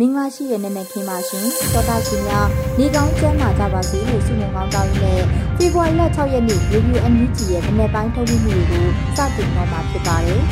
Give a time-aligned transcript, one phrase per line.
[0.00, 5.22] မင်္ဂလာရှိတဲ့နနက်ခင်းပါရှင်သောတာရှင်များနေကောင်းကျမ်းမာကြပါစေလို့ဆုမွန်ကောင်းတောင်းရင်းနဲ့
[5.56, 8.84] ဖေဖော်ဝါရီလ6ရက်နေ့ရေဒီယို NUG ရဲ့မနေ့ပိုင်းထုတ်လွှင့်မှုတွေကို
[9.16, 10.42] စတင်တော့မှာဖြစ်ပါတယ်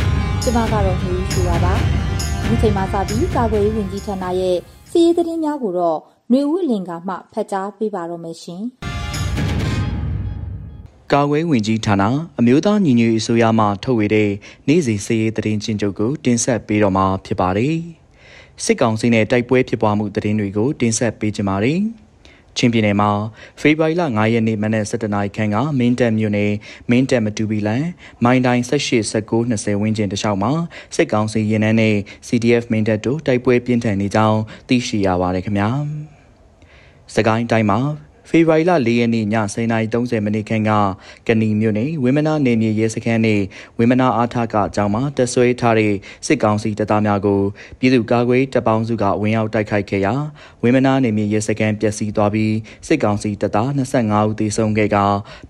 [0.43, 1.75] ကျွန်မကတော့နှူးရှိပါပါ
[2.47, 4.57] ဒီချိန်မှာစပြီးကာကွယ်ရေးဝန်ကြီးဌာနရဲ့
[4.91, 5.99] စီးရေးသတင်းများကိုတော့
[6.31, 8.63] ຫນွေဦးလင်ကမှဖတ်ကြားပေးပါတော့မယ်ရှင်
[11.13, 12.03] ကာကွယ်ဝင်ကြီးဌာန
[12.39, 14.31] အမျိုးသားညီညွတ်ရေးအစိုးရမှထုတ်ဝေတဲ့
[14.69, 17.77] နေ့စဉ်စည်ရေးသတင်းချင်းချုပ်ကိုတင်ဆက်ပေးတော့မှာဖြစ်ပါတယ်။
[18.65, 21.81] စစ်ကောင်စီနဲ့တိုက်ပွဲဖြစ်ပွားမှုသတင်းတွေကိုတင်ဆက်ပေးကြပါမယ်။
[22.57, 23.11] ချင်းပြည်နယ်မှာ
[23.61, 26.53] ဖေဖော်ဝါရီလ9ရက်နေ့မနက်7:00နာရီခန့်ကမင်းတပ်မြို့နယ်
[26.91, 27.85] မင်းတပ်မတူပီလန်
[28.25, 30.53] မိုင်းတိုင်း18 19 20ဝန်းကျင်တခြားမှာ
[30.97, 35.71] စစ်ကောင်စီရင်နှန်းနဲ့ CDF မင်းတပ်တို့တိုက်ပွဲပြင်းထန်နေကြောင်းသိရှိရပါတယ်ခင်ဗျာ။
[37.15, 37.79] စကိုင်းတိုင်းမှာ
[38.29, 40.71] ဖေဖော်ဝါရီလ၄ရက်နေ့ည10:30မိနစ်ခန့်က
[41.27, 43.43] ကဏီမြို့နယ်ဝင်းမနာနေမြေရဲစခန်းနဲ့
[43.79, 45.95] ဝင်းမနာအားထကအကြောင်းမှာတဆွဲထားတဲ့
[46.27, 47.41] စစ်ကောင်စီတပ်သားများကို
[47.79, 50.15] ပြည်သူ့ကာကွယ်တပ်ပေါင်းစုကဝင်ရောက်တိုက်ခိုက်ခဲ့ရာ
[50.63, 52.55] ဝင်းမနာနေမြေရဲစခန်းပျက်စီးသွားပြီး
[52.87, 54.97] စစ်ကောင်စီတပ်သား25ဦးသေဆုံးခဲ့က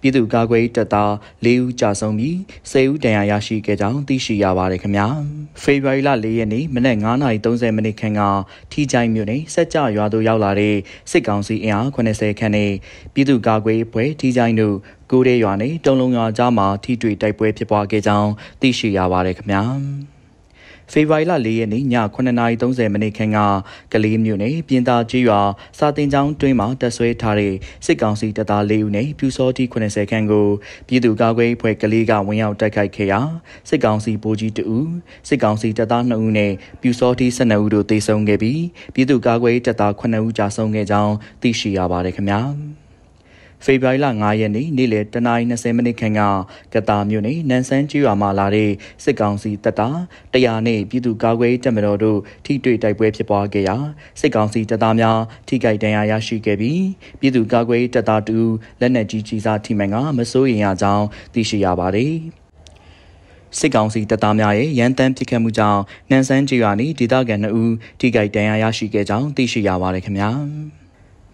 [0.01, 1.13] ပြည်သူ့ကာကွယ်တပ်သား
[1.45, 2.35] 4ဦးကြာဆုံးပြီး
[2.71, 5.07] 10ဦးဒဏ်ရာရရှိခဲ့ကြောင်းသိရှိရပါတယ်ခင်ဗျာ
[5.63, 6.97] ဖေဖော်ဝါရီလ၄ရက်နေ့မနက်
[7.37, 8.23] 9:30မိနစ်ခန့်က
[8.73, 10.77] ထီချိုင်မြို့နယ်စက်ကြရွာသို့ရောက်လာတဲ့
[11.11, 12.79] စစ်ကောင်စီအင်အား80ခန့်နဲ့နဲ့
[13.15, 14.77] ပြည်သူ့ကာကွယ်ပွဲထီချိုင်းတို့
[15.11, 19.63] ကိုရဲရွာနဲ့တုံလုံးရွာကြားမှာထိတွေ့တိုက်ပွဲဖြစ်ပွားခဲ့ကြောင်းသိရှိရပါတယ်ခင်ဗျာ
[20.93, 23.39] ဖေဖော်ဝါရီလ၄ရက်နေ့ည9:30မိနစ်ခန့်က
[23.93, 25.41] ကလေးမြို့နယ်ပြင်သာကြီးရွာ
[25.79, 27.55] စာတင်ကျောင်းတွင်းမှာတပ်ဆွဲထားတဲ့
[27.87, 30.47] စစ်ကောင်စီတပ်သား၄ဦးနဲ့ပြူစောတိ80ခန့်ကို
[30.87, 33.21] ပြည်သူ့ကာကွယ်ဖွဲ့ကလေးကဝင်ရောက်တိုက်ခိုက်ခဲ့ရာ
[33.69, 34.91] စစ်ကောင်စီဗိုလ်ကြီး2ဦး
[35.29, 38.63] စစ်ကောင်စီတပ်သား2ဦးနဲ့ပြူစောတိ12ဦးတို့သေဆုံးခဲ့ပြီး
[38.95, 42.43] ပြည်သူ့ကာကွယ်တပ်သား9ဦးကြာဆုံးခဲ့ကြောင်းသိရှိရပါတယ်ခင်ဗျာ။
[43.65, 46.21] ဖေဖော်ဝါရီလ9ရက်နေ့နေ့လယ်10:20မိနစ်ခန့်က
[46.75, 48.71] ကတာမြို့နယ်နန်ဆန်းကျွော်မှာလာတဲ့
[49.05, 50.01] စစ်ကောင်စီတပ်သား
[50.33, 53.77] တရားနဲ့ပြည်သူ့ကာကွယ်တပ်မတော်တို့ထိတွေ့တိုက်ပွဲဖြစ်ပွားခဲ့ရာ
[54.21, 55.19] စစ်ကောင်စီတပ်သားများ
[55.49, 56.83] ထိခိုက်ဒဏ်ရာရရှိခဲ့ပြီး
[57.21, 58.39] ပြည်သူ့ကာကွယ်တပ်သားတူ
[58.81, 62.15] လက်နက်ကြီးကြီးစားထိမှန်ကမစိုးရိမ်ရကြောင်းသိရှိရပါတယ်။
[63.59, 65.81] စစ်ကောင်စီတပ်သားများရဲ့ရန်တမ်းပစ်ခတ်မှုကြောင့်
[66.11, 70.31] နန်ဆန်းကျေးရွာနီဒေသခံ2ဦးထိခိုက်ဒဏ်ရာရရှိခဲ့ကြောင်းသိရှိရပါတယ်ခင်ဗျာ။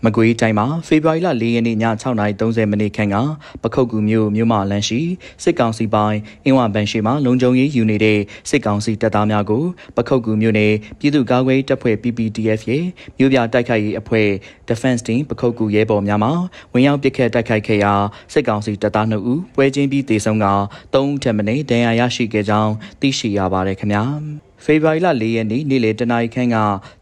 [0.05, 3.17] မကွေးတိုင်းမှာဖေဖော်ဝါရီလ၄ရက်နေ့ည6:30မိနစ်ခန့်က
[3.63, 5.01] ပခုတ်ကူမြို့မြို့မလန်းရှိ
[5.43, 8.19] စစ်ကောင်စီပိုင်းအင်းဝဘန်ရှိမှလုံခြုံရေးယူနေတဲ့
[8.51, 9.65] စစ်ကောင်စီတပ်သားများကို
[9.97, 12.85] ပခုတ်ကူမြို့နယ်ပြည်သူ့ကာကွယ်တပ်ဖွဲ့ PPDF ရဲ့
[13.19, 14.29] မြို့ပြတိုက်ခိုက်ရေးအဖွဲ့
[14.69, 16.31] Defense Team ပခုတ်ကူရဲဘော်များမှ
[16.73, 17.93] ဝင်ရောက်ပစ်ခတ်တိုက်ခိုက်ခဲ့ရာ
[18.33, 20.47] စစ်ကောင်စီတပ်သား2ဦးပွဲချင်းပြီးတေဆုံးက
[20.95, 24.05] 3ဦးထပ်မံဒဏ်ရာရရှိခဲ့ကြောင်းသိရှိရပါတယ်ခင်ဗျာ။
[24.65, 26.57] ဖေဖော်ဝါရီလ၄ရက်နေ့နေ့လယ်တနာရီခန့်က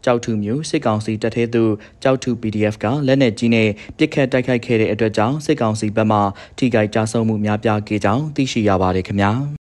[0.05, 1.71] ကြောက်ထုမျိုးစစ်ကောင်စီတပ်ထဲသို့
[2.03, 6.19] ကြောက်ထု PDF ကလက်နက်ကြီးနဲ့ပစ်ခတ်တိုက်ခိုက်ခဲ့တဲ့အတွက်ကြောင့်စစ်ကောင်စီဘက်မှ
[6.57, 9.33] ထိခိုက်ကြဆုံးမှုများပြားခဲ့ကြောင်းသိရှိရပါတယ်ခင်ဗျာ။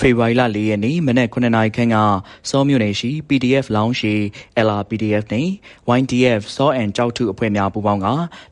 [0.00, 1.96] ဖေဖော်ဝါရီလ၄ရက်နေ့မနက်9:00နာရီခန့်က
[2.50, 4.14] စောမြို့နယ်ရှိ PDF လောင်းရှိ
[4.66, 5.48] LRPDF နဲ့
[5.98, 8.06] YDF စောအန်ကြောက်ထုအဖွဲ့များပူးပေါင်းက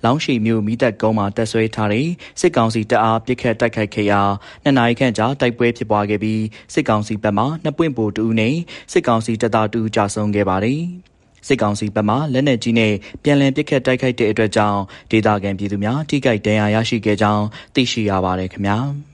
[0.04, 2.08] လောင်းရှိမြို့မိသက်ကုန်းမှာတပ်ဆွဲထားတဲ့
[2.40, 4.20] စစ်ကောင်စီတပ်အားပစ်ခတ်တိုက်ခိုက်ခဲ့ရာ
[4.62, 6.42] နှစ်နာရီခန့်ကြာတိုက်ပွဲဖြစ်ပွားခဲ့ပြီး
[6.74, 8.56] စစ်ကောင်စီဘက်မှနှစ်ပွင့်ပိုတူနဲ့
[8.92, 10.80] စစ်ကောင်စီတပ်သားတူကြာဆုံးခဲ့ပါတယ်။
[11.46, 12.92] စစ်ကောင်စီဘက်မှလက်နက်ကြီးနဲ့
[13.22, 14.80] ပြန်လည်ပစ်ခတ်တိုက်ခိုက်တဲ့အတွက်ကြောင့်
[15.10, 18.78] ဒေသခံပြည်သူများထိခိုက်ဒဏ်ရာရရှိခဲ့ကြောင်းသိရှိရပါတယ်ခင်ဗျာ။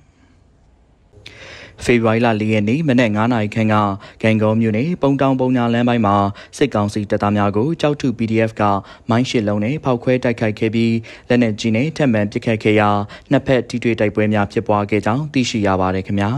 [1.85, 3.75] ဖေဖော်ဝါရီလ၄ရက်နေ့မနက်9:00နာရီခန့်က
[4.23, 6.17] ဂန်ကုန်းမြို့နယ်ပုံတောင်ပုံညာလမ်းပိုင်းမှာ
[6.57, 8.63] စစ်ကောင်စီတပ်သားများကိုကြောက်ထု PDF က
[9.11, 10.95] မိုင်းရှစ်လုံးနဲ့ဖောက်ခွဲတိုက်ခိုက်ခဲ့ပြီး
[11.29, 12.91] လက်နက်ကြီးနဲ့ထပ်မံပစ်ခတ်ခဲ့ရာ
[13.31, 16.31] နှစ်ဖက်ထိတွေ့တိုက်ပွဲများဖြစ်ပွားခဲ့ကြောင်းသိရှိရပါတယ်ခင်ဗျာ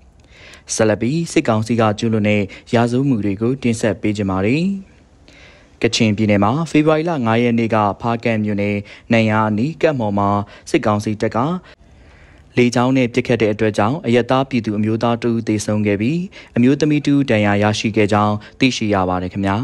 [0.74, 2.42] ။ဆလပီစစ်ကောင်စီကကျူးလွန်တဲ့
[2.74, 4.64] ရာဇဝမှုတွေကိုတင်ဆက်ပေးကြပါမယ်။
[5.82, 8.76] ကချင်ပြည်နယ်မှာဖေဖော်ဝါရီလ9ရက်နေ့ကဖားကန်မြို့နယ်
[9.12, 10.28] နိုင်ယာအနီးကပ်မော်မှာ
[10.70, 11.38] စစ်ကောင်စီတပ်က
[12.56, 16.20] လေကြောင်းနဲ့ပစ်ခတ်တဲ့အတွက်ကြောင့်အယက်သားပြည်သူအမျိုးသားတူသေဆုံးခဲ့ပြီး
[16.56, 19.56] အမျိုးသမီးတူဒဏ်ရာရရှိခဲ့ကြောင်းသိရှိရပါတယ်ခင်ဗျာ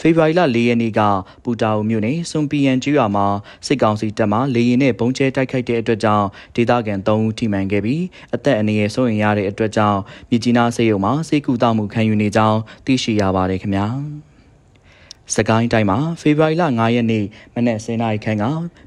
[0.00, 1.00] ဖေဖော်ဝါရီလ၄ရက်နေ့က
[1.44, 3.26] ပူတာအူမြို့နယ်စွန်ပီယန်ကျွော်မှာ
[3.66, 8.02] စစ်ကောင်စီတပ်မှလေရင်နဲ့ဘုံကျဲတိုက်ခိုက်တဲ့အတွက်ကြောင့်ဒေသခံ၃ဦးထိမှန်ခဲ့ပြီး
[8.34, 10.00] အသက်အန္တရာယ်စိုးရိမ်ရတဲ့အတွက်ကြောင့်
[10.30, 13.88] မြကြီးနားစေယုံမှာစေကူတာမှုခံယူနေကြောင်းသိရှိရပါတယ်ခင်ဗျာ။
[15.34, 17.24] စကိုင်းတိုင်းမှာဖေဖော်ဝါရီလ9ရက်နေ့
[17.54, 18.44] မနက်10:00နာရီခန့်က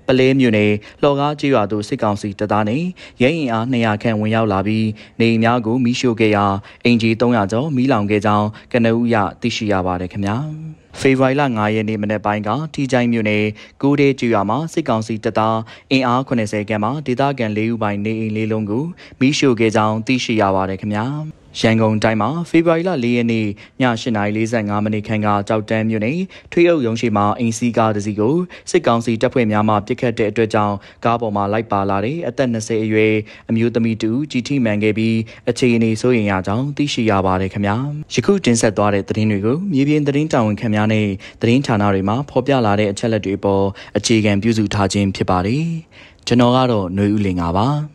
[0.07, 0.71] ပလဲမြို့နယ်
[1.01, 2.83] လှော်ကားကျေးရွာသို့စစ်ကောင်စီတပ်သားနဲ့
[3.21, 4.87] ရဲရင်အား200ခန့်ဝင်ရောက်လာပြီး
[5.19, 6.45] နေအိမ်များကိုမိရှို့ခဲ့ရာ
[6.85, 10.37] အင်ဂျီ300ကျော်မိလောင်ခဲ့ကြောင်းကနဦးရသိရှိရပါတယ်ခင်ဗျာ
[10.99, 13.43] ဖေဖော်ဝါရီလ9ရက်နေ့မနက်ပိုင်းကထီချိုင်းမြို့နယ်
[13.81, 15.57] ကိုဒေးကျွာမှာစစ်ကောင်စီတပ်သား
[15.91, 18.83] အင်အား80ခန့်မှဒေသခံ၄ဦးပိုင်နေအိမ်လေးလုံးကို
[19.19, 21.05] မိရှို့ခဲ့ကြောင်းသိရှိရပါတယ်ခင်ဗျာ
[21.59, 23.47] ရန်ကုန်တိုင်းမှာဖေဖော်ဝါရီလ၄ရက်နေ့ည
[23.81, 26.19] 8:45မိနစ်ခန့်ကကြောက်တန်းမြို့နယ်
[26.51, 28.35] ထွေးအုပ်ရုံးရှိမှာအင်စီကားတစ်စီးကို
[28.69, 30.75] စစ်ကောင်စီတပ်ဖွဲ့များမှပစ်ခတ်တဲ့အတွက်ကြောင့်
[31.05, 33.13] ကားပေါ်မှာလိုက်ပါလာတဲ့အသက်20အရွယ်
[33.49, 35.17] အမျိုးသမီးတူကြီးထိမှန်ခဲ့ပြီး
[35.49, 37.75] အခြေအနေဆိုရင်ရကြောင်းသိရှိရပါတယ်ခင်ဗျာ
[38.13, 41.07] ယခုတင်ဆက်သွားတဲ့သတင်းတွေကိုမြေပြင်သတင်းတာဝန်ခံများနဲ့
[41.41, 43.65] သတင်းဌာနတွေမှာဖော်ပြလာတဲ့အချက်လက်တွေပေါ်
[43.97, 45.65] အခြေခံပြုစုထားခြင်းဖြစ်ပါတယ်
[46.27, 47.94] ကျွန်တော်ကတော့ຫນွေဦးလင်ပါ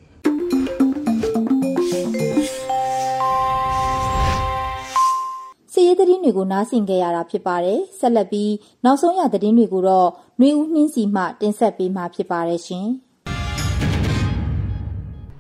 [5.85, 8.53] ရေးသတင်းတွေကို နားဆင်ကြရတာ ဖြစ်ပါတယ်။ဆက်လက်ပြီး
[8.85, 10.09] နောက်ဆုံးရ သတင်းတွေကိုတော့
[10.41, 12.87] နှွေဦးနှင်းစီမှ တင်ဆက်ပေးမှာ ဖြစ်ပါတယ်ရှင်။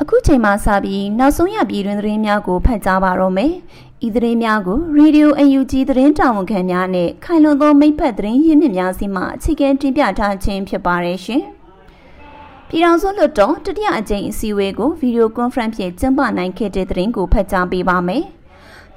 [0.02, 3.52] အခုချိန်မှစပြီး နောက်ဆုံးရ ပြည်တွင်သတင်းများကို ဖတ်ကြားပါတော့မယ်။
[4.06, 11.42] ဤသတင်းများကို Radio UNG သတင်းတာဝန်ခံများနဲ့ခိုင်လုံသော မိဖက်သတင်းရင်းမြစ်များစီမှ အခြေခံတင်ပြထားခြင်း ဖြစ်ပါတယ်ရှင်။
[12.68, 18.24] ပြည်ထောင်စုလွှတ်တော် တတိယအကြိမ် အစည်းအဝေးကိုဗီဒီယိုကွန်ဖရင့်ဖြင့် ကျင်းပနိုင်ခဲ့တဲ့သတင်းကို ဖတ်ကြားပေးပါမယ်။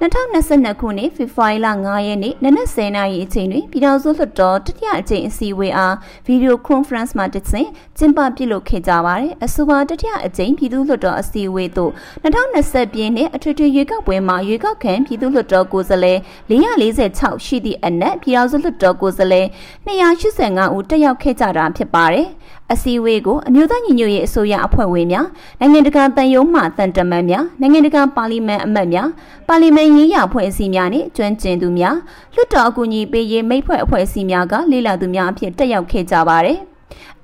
[0.00, 5.94] 2022ခုနှစ်ဖေဖော်ဝါရီလ9ရက်နေ့နနက်10:00နာရီအချိန်တွင်ပြည်ထောင်စုလွှတ်တော်တတိယအကြိမ်အစည်းအဝေးအား
[6.26, 7.68] ဗီဒီယိုကွန်ဖရင့်မှာတဆင့်
[7.98, 11.92] ကျင်းပပြုလုပ်ခဲ့ကြပါတယ်။အဆိုပါတတိယအကြိမ်ပြည်သူ့လွှတ်တော်အစည်းအဝေးသို့
[12.24, 16.18] 2020ပြည့်နှစ်အထွေထွေရွေးကောက်ပွဲမှာရွေးကောက်ခံပြည်သူ့လွှတ်တော်ကိုယ်စားလှယ်
[16.50, 19.46] 446ရှိသည့်အနက်ပြည်ထောင်စုလွှတ်တော်ကိုယ်စားလှယ်
[19.86, 22.28] 285ဦးတက်ရောက်ခဲ့ကြတာဖြစ်ပါတယ်။
[22.72, 25.26] အစည်းအဝေးကိုအမျိုးသားညီညွတ်ရေးအစိုးရအဖွဲ့ဝင်များ
[25.60, 29.08] နိုင်ငံတကာတန်ယုံမှတန်တမန်များနိုင်ငံတကာပါလီမန်အမတ်များ
[29.48, 31.96] ပါလီမန်ရေးရာအဖွဲ့အစည်းများနှင့်ကျွမ်းကျင်သူများ
[32.34, 36.58] လွှတ်တော်အကူအညီပေးရေးမိတ်ဖွဲ့အဖွဲ့အစည်းများကလေ့လာသူများအဖြစ်တက်ရောက်ခဲ့ကြပါတယ်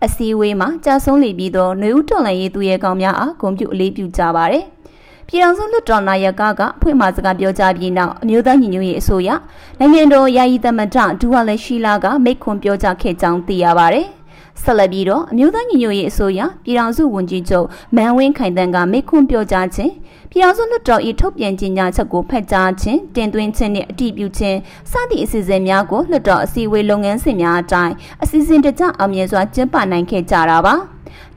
[0.04, 4.64] အစည်းအဝေးမှာကြာဆုံးလေပြီးသောຫນွေဦးတော်လှန်ရေးသူရဲကောင်းများအားဂုဏ်ပြုအလေးပြုကြပါတယ်
[5.28, 9.30] ပြည်ထောင်စုလွှတ်တော်နာယကကဖွင့်မှာစကားပြောကြားပြီးနောက်အမျိုးသားညီညွတ်ရေးအစိုးရ
[9.78, 14.00] နိုင်ငံတော်ယာယီသမ္မတဒူဝါလက်ရှိလာကမိတ်ခွန်းပြောကြားခဲ့ကြောင်းသိရပါဗျ။
[14.62, 17.66] ဆက်လက်ပြီးတော့အမျိုးသားညီညွတ်ရေးအစိုးရပြည်ထောင်စုဝန်ကြီးချုပ်
[17.96, 19.92] မန်ဝင်းခိုင်တန်းကမိခွန်းပြောကြားခြင်း
[20.30, 24.58] ပြည်ထောင်စုလွှတ်တော်၏ထုတ်ပြန်ကြေညာချက်ကိုဖတ်ကြားခြင်းတင်သွင်းခြင်းနှင့်အတည်ပြုခြင်း
[24.90, 30.74] စသည့်အစီအစဉ်များကိုလွှတ်တော်အစည်းအဝေးလုပ်ငန်းစဉ်များအတိုင်းအစီအစဉ်တကျအောင်မြင်စွာကျင်းပနိုင်ခဲ့ကြတာပါ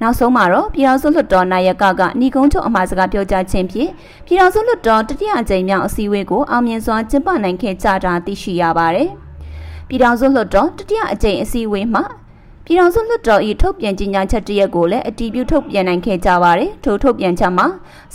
[0.01, 3.91] နောက်ဆုံးမှာတော့ပြည်ထောင်စုလွှတ်တော်နာယကကညီကုန်းချုပ်အမှားစကားပြောကြားခြင်းဖြင့်
[4.25, 9.09] ပြည်ထောင်စုလွှတ်တော်တတိယအကြိမ်မြောက်အစည်းအဝေးကိုအောင်မြင်စွာကျင်းပနိုင်ခဲ့ကြတာသိရှိရပါတယ်။
[9.87, 12.03] ပြည်ထောင်စုလွှတ်တော်တတိယအကြိမ်အစည်းအဝေးမှာ
[12.65, 17.65] ပြည်ထောင်စုလွှတ်တော်၏ထုတ်ပြန်ကြေညာချက်တရက်ကိုလည်းအတည်ပြုထုတ်ပြန်နိုင်ခဲ့ကြပါတယ်။ထိုထုတ်ပြန်ချက်မှာ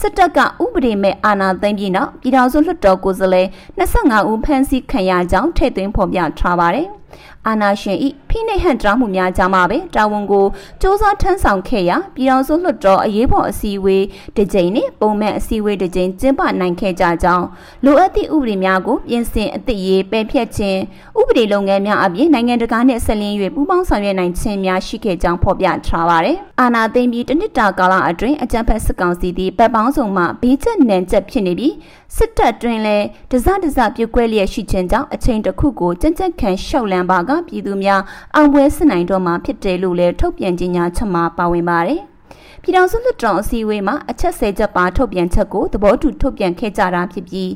[0.00, 3.47] စစ်တပ်ကဥပဒေမဲ့အာဏာသိမ်းပြီးနောက်ပြည်ထောင်စုလွှတ်တော်ကိုယ်စားလှယ်
[3.79, 6.87] 25ဦးဖမ်းဆီးခံရကြောင်းထည့်သွင်းဖော်ပြထားပါတယ်။
[7.49, 14.05] အာနာရှင်ဤဖိနှိပ်ဟန်တားမှုများကြားမှာပဲတာဝန်ကိုစ조사ထမ်းဆောင်ခဲ့ရာပြည်တော်စုလွှတ်တော်အရေးပေါ်အစည်းအဝေး
[14.37, 17.47] တစ်ကြိမ်နဲ့ပုံမှန်အစည်းအဝေးတစ်ကြိမ်ကျင်းပနိုင်ခဲ့ကြကြောင်း
[17.85, 20.81] လိုအပ်သည့်ဥပဒေများကိုပြင်ဆင်အသစ်ရေးပယ်ဖျက်ခြင်း
[21.21, 31.75] ဥပဒေလုပ်ငန်းများအပြင်နိုင်ငံတကာနှင့်ဆက်လင်း၍ပူးပေါင်းဆောင်ရွက်နိုင်ခြင်းများရှိခဲ့ကြောင်းဖော်ပြထားပါတယ်။အာနာသိမ့်ပြီးတနစ်တာကာလအတွင်းအကြံဖက်စစ်ကောင်စီသည်ပတ်ပေါင်းစုံမှဘေးချက်နံချက်ဖြစ်နေပြီး
[32.17, 38.02] စစ်တပ်တွင်လည်းတစတစပြုတ်ကွဲလျက်ရှိခြင်းကြောင့်အချိန်တစ်ခုကိုကြံ့ကြံ့ခံရှောက်လန်းပါကပြည်သူများ
[38.35, 42.00] အောင်ပွဲစစ်နိုင်တော့မှာဖြစ်တယ်လို့လည်းထုတ်ပြန်ကြေညာချက်မှာပါဝင်ပါတယ်။
[42.62, 47.52] ပြည်ထောင်စုလွှတ်တော်အစည်းအဝေးမှာအချက်၁၀ချက်ပါထုတ်ပြန်ချက်ကိုသဘောတူထုတ်ပြန်ခဲ့ကြတာဖြစ်ပြီး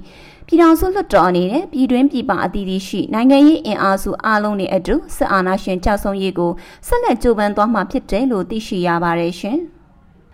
[0.47, 6.53] ပြည်ထောင်စုလွှတ်တော်အနေနဲ့ပြည်တွင်းပြည်ပအသီးသီးရှိနိုင်ငံရေးအင်အားစုအလုံးနဲ့အတူစစ်အာဏာရှင်ကြောက်ဆုံးရေးကို
[6.87, 9.61] ဆက်လက်ကြိုးပမ်းသွားမှာဖြစ်တယ်လို့သိရှိရပါတယ်ရှင်။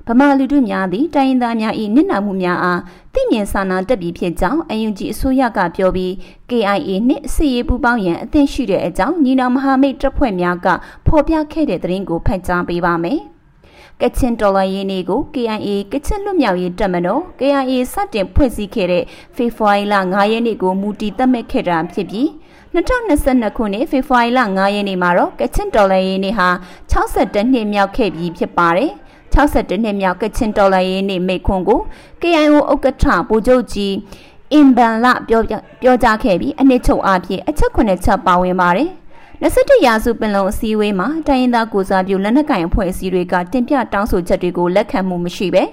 [0.08, 2.80] ဗမာလူထုများသည်တိုင်းရင်းသားများ၏နစ်နာမှုများအား
[3.14, 6.12] သိမြင်စာနာတက်ပြီးဖြစ်ကြောင်းအယုံကြည်အစိုးရကပြောပြီး
[6.50, 10.66] KIA နှင့်စစ်ရေးပူးပေါင်းရန်အသင့်ရှိတဲ့အကြောင်းညီနောင်မဟာမိတ်တပ်ဖွဲ့များက
[11.06, 13.20] ဖော်ပြခဲ့တဲ့သတင်းကိုဖတ်ကြားပေးပါမယ်။
[14.00, 19.04] ကချင်တော်လှန်ရေးနေ့ကို KIA ကချင်လွတ်မြောက်ရေးတပ်မတော် KIA စတင်ဖွဲ့စည်းခဲ့တဲ့
[19.36, 22.26] ဖေဖော်ဝါရီလ9ရက်နေ့ကိုမူတည်သတ်မှတ်ခဲ့တာဖြစ်ပြီး
[22.74, 26.48] 2022ခုနှစ်ဖေဖော်ဝါရီလ9ရက်နေ့မှာတော့ကချင်တော်လှန်ရေးနေ့ဟာ
[26.92, 28.92] 62နှစ်မြောက်ခဲ့ပြီဖြစ်ပါတယ်။
[29.34, 31.80] 62နှစ်မြောက်ကချင်တော်လှန်ရေးနေ့မိခွန်းကို
[32.22, 33.94] KIO ဥက္ကဋ္ဌဗိုလ်ချုပ်ကြီး
[34.52, 35.42] အင်ဘန်လပြော
[35.82, 38.90] ပြောကြားခဲ့ပြီးအနှစ်ချုပ်အဖြစ်အချက်9ချက်ပါဝင်ပါတယ်
[39.42, 45.64] 21ရာစုပင်လုံအစည်းအဝေးမှာတိုင်းရင်းသားကိုစားပြုလက်နက်ကင်အဖွဲ့အစည်းတွေကတင်ပြတောင်းဆိုချက်တွေကိုလက်ခံမှုမရှိဘဲ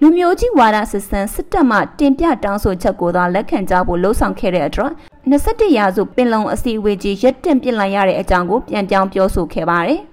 [0.00, 4.92] လူမျိုးကြီးဝါဒစစ်စံစစ်တပ်မှတင်ပြတောင်းဆိုချက်ကိုသာလက်ခံကြဖို့လှုံ့ဆော်ခဲ့တဲ့အတွက်
[5.30, 10.00] 21ရာစုပင်လုံအစည်းအဝေးကြီးရက်တင်ပြစ်လိုက်ရတဲ့အကြောင်းကိုပြန်ပြောင်းပြောဆိုခဲ့ပါတယ်။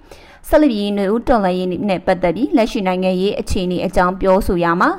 [0.48, 4.90] ဆက်လက်ပြီးနေဦးတော်လိုင်းရေးနဲ့ပတ်သက်ပြီးလက်ရှိနိုင်ငံရေးအခြေအနေအကြောင်းပြောဆိုရမှာ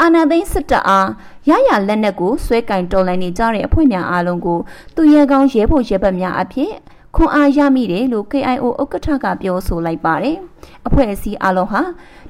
[0.00, 1.08] အာဏာသိမ်းစစ်တပ်အား
[1.48, 4.58] ရရလက်နက်ကိုဆွဲကင်တော်လိုင်းနေကြတဲ့အဖွဲ့များအားလုံးကို
[4.96, 6.72] သူရဲကောင်းရဲဖို့ရဲဘက်များအဖြစ်
[7.16, 10.36] ခွန်အားရမိတယ်လို့ KIO ဥက္ကဋ္ဌကပြောဆိုလိုက်ပါတယ်။
[10.86, 11.82] အဖွဲ့အစည်းအလုံးဟာ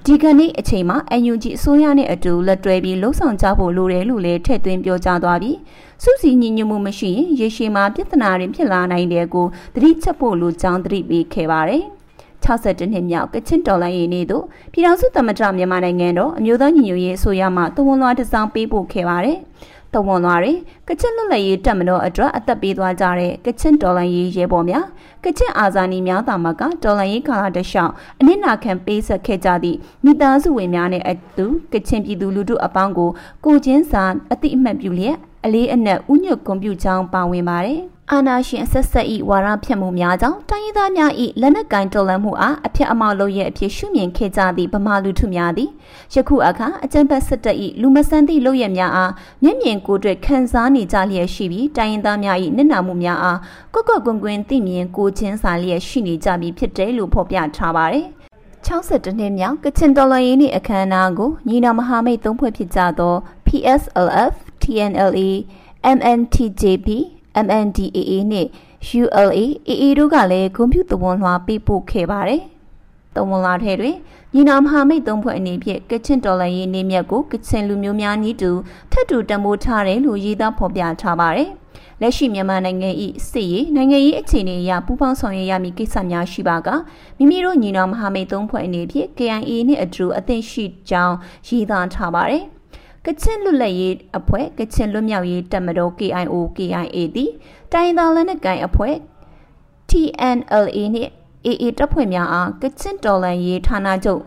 [0.05, 0.97] ဒီကနေ့အချိန်မှာ
[1.31, 5.59] UNG အစိုးရနဲ့အတူလက်တွဲပြီးလှုံ့ဆော်ကြဖို့လိုတယ်လို့လည်းထည့်သွင်းပြောကြားသွားပြီး
[6.03, 11.85] စုစည်းညီညွတ်မှုမရှိရင်ရေရှည်မှာပြဿနာတွေဖြစ်လာနိုင်တယ်ကိုသတိချက်ဖို့လိုကြောင်းသတိပေးခဲ့ပါတယ်။
[12.49, 19.39] 62နှစ်မြောက်ကချင်တော်လိုင်းရေးနေ့သို့ပြည်ထောင်စုသမ္မတမြန်မာနိုင်ငံတော်အမျိုးသားညီညွတ်ရေးအစိုးရမှတဝန်လွှာတစ်စောင်းပေးပို့ခဲ့ပါတယ်။
[19.95, 20.53] တဝန်လွှာတွေ
[20.89, 24.85] ကချင်လွတ်လပ်ရေးတပ်မတော်အတွက်အသက်ပေးသွားကြတဲ့ကချင်တော်လိုင်းရေးရဲဘော်များ
[25.25, 33.11] ကချင်အာဇာနည်များတာမကတော်လိုင်းရေးကာလတလျှောက်အနစ်နာခံပေးဆက်ခဲ့ကြသည့်မိသားစုဝင်များနဲ့အတူကချင်ပြည်သူလူထုအပေါင်းကို
[33.45, 45.71] ကိုချင်းစာအတိအမှတ်ပြုလျက်အလေးအနက်ဥညွတ်ကွန်ပျူတာပါဝင်ပါတယ်။ အာနာရှင်အဆက်ဆက်ဤဝါရဖြတ်မှုများကြောင့်တိုင်းရင်းသားများဤလက်နက်ကင်တော်လှန်မှုအားအဖြစ်အမောက်လုပ်ရဲ့အဖြစ်ရှုမြင်ခဲ့ကြသည့်ဗမာလူထုများသည်
[46.15, 49.13] ယခုအခါအကြံဖက်စစ်တပ်ဤလူမဆန်သည့်လုပ်ရများအား
[49.43, 53.39] မျက်မြင်ကိုယ်တွေ့ခံစားနေကြလျက်ရှိပြီးတိုင်းရင်းသားများဤနစ်နာမှုများအား
[53.73, 58.07] ကွက်ကွက်ကွင်းကွင်းသိမြင်ကိုချင်းစာလျက်ရှိနေကြပြီဖြစ်တယ်လို့ဖော်ပြထားပါတယ်
[58.67, 63.15] 62နှစ်မြောက်ကချင်တော်လှန်ရေးနေ့အခမ်းအနားကိုညီနောင်မဟာမိတ်သုံးဖွဲ့ဖြစ်ကြသော
[63.47, 65.31] PSLF, TNLA,
[65.97, 68.47] MNTJP MNDAA နဲ့
[69.01, 72.43] ULA AA တို့ကလည်းဂုဏ်ပြုသဝန်လွှာပေးပို့ခဲ့ပါတယ်။
[73.15, 73.97] သဝန်လွှာထဲတွင်
[74.35, 78.51] ညီနောင်မဟာမိတ်သုံးဖွဲ့အနေဖြင့်ကချင်တော်လှန်ရေးနေမြတ်ကိုကချင်လူမျိုးများနီးတူ
[78.93, 81.51] ထပ်တူတံမိုးထားတယ်လို့ရေးသားဖော်ပြထားပါတယ်။
[82.01, 82.91] လက်ရှိမြန်မာနိုင်ငံ၏
[83.31, 86.69] စစ်ရေးနိုင်ငံရေးအခြေအနေအရပူးပေါင်းဆောင်ရွက်ရမည့်ကိစ္စများရှိပါက
[87.19, 91.17] မိမိတို့ညီနောင်မဟာမိတ်သုံးဖွဲ့အနေဖြင့် KIA နှင့်အတူအသင့်ရှိကြောင်း
[91.49, 92.45] ရေးသားထားပါတယ်။
[93.11, 97.31] ကချင်လွတ်လပ်ရေးအဖွဲ့ကချင်လွတ်မြောက်ရေးတပ်မတော် KIO KIA သည်
[97.73, 98.95] တိုင်းသားလက်နက်ကိုင်အဖွဲ့
[99.91, 101.13] TNLA နှင့်
[101.47, 104.23] AA တပ်ဖွဲ့များအားကချင်တော်လှန်ရေးဌာနချုပ်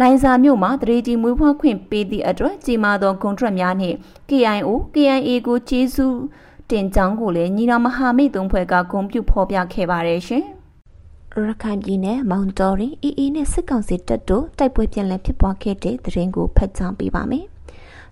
[0.00, 3.96] လိုင်ဇာမြို့မှာတရေတီမွေးဖွားခွင့်ပေးသည့်အတွက်ကြီးမားသောဂုဏ်ထရက်များနှင့်
[4.28, 6.18] KIO KIA ကိုကျေးဇူး
[6.70, 10.44] တင်ကြောင်းကိုလည်းညီတော်မဟာမိတ်သုံးဖွဲ့ကဂုဏ်ပြုဖော်ပြခဲ့ပါတယ်ရှင်။
[11.48, 17.46] ရခိုင်ပြည်နယ်မောင်တော်ရင် AA နဲ့စစ်ကောင်စီတပ်တို့တိုက်ပွဲပြန်လည်ဖြစ်ပွားခဲ့တဲ့သတင်းကိုဖတ်ကြားပေးပါမယ်။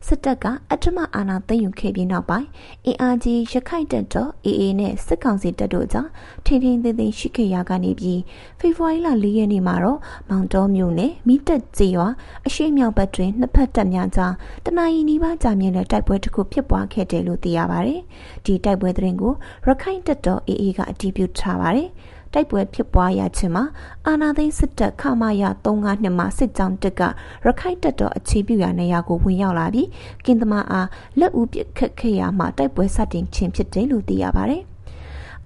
[0.06, 2.49] စစ်တပ်ကအထမအာဏာသိမ်းယူခဲ့ပြီးနောက်ပိုင်း
[2.87, 6.08] အင်အားကြီးရခိုင်တပ်တော် AA နဲ့စစ်ကောင်စီတပ်တို့ကြား
[6.44, 8.20] ထင်းထင်းသေးသေးရှိခဲ့ရကနေပြီး
[8.58, 12.08] ဖေဖော်ဝါရီလ၄ရက်နေ့မှာတော့မောင်တော်မြို့နယ်မိတက်ကျေးရွာ
[12.46, 14.32] အရှိမြောက်ဘက်တွင်နှစ်ဖက်တပ်များကြား
[14.64, 18.00] တနအီနီးပါးကြာမြင့်တဲ့တိုက်ပွဲတစ်ခုဖြစ်ပွားခဲ့တယ်လို့သိရပါတယ်။
[18.44, 19.32] ဒီတိုက်ပွဲသတင်းကို
[19.66, 21.88] ရခိုင်တပ်တော် AA ကအတည်ပြုထားပါတယ်။
[22.35, 23.64] တိုက်ပွဲဖြစ်ပွားရခြင်းမှာ
[24.07, 27.03] အာနာသိန်းစစ်တပ်ခမာရ35နှစ်မှာစစ်ကြောင်းတက်က
[27.45, 29.88] ရခိုင်တပ်တော်အခြေပြုရာနေရာကိုဝင်ရောက်လာပြီး
[30.25, 30.88] ကင်းသမားအား
[31.19, 34.64] လက်ဦးပစ်ခတ်ခဲ့ရမှတိုက်ပွဲစတင်ခြင်းဖြစ်တယ်လို့သိရပါတယ်။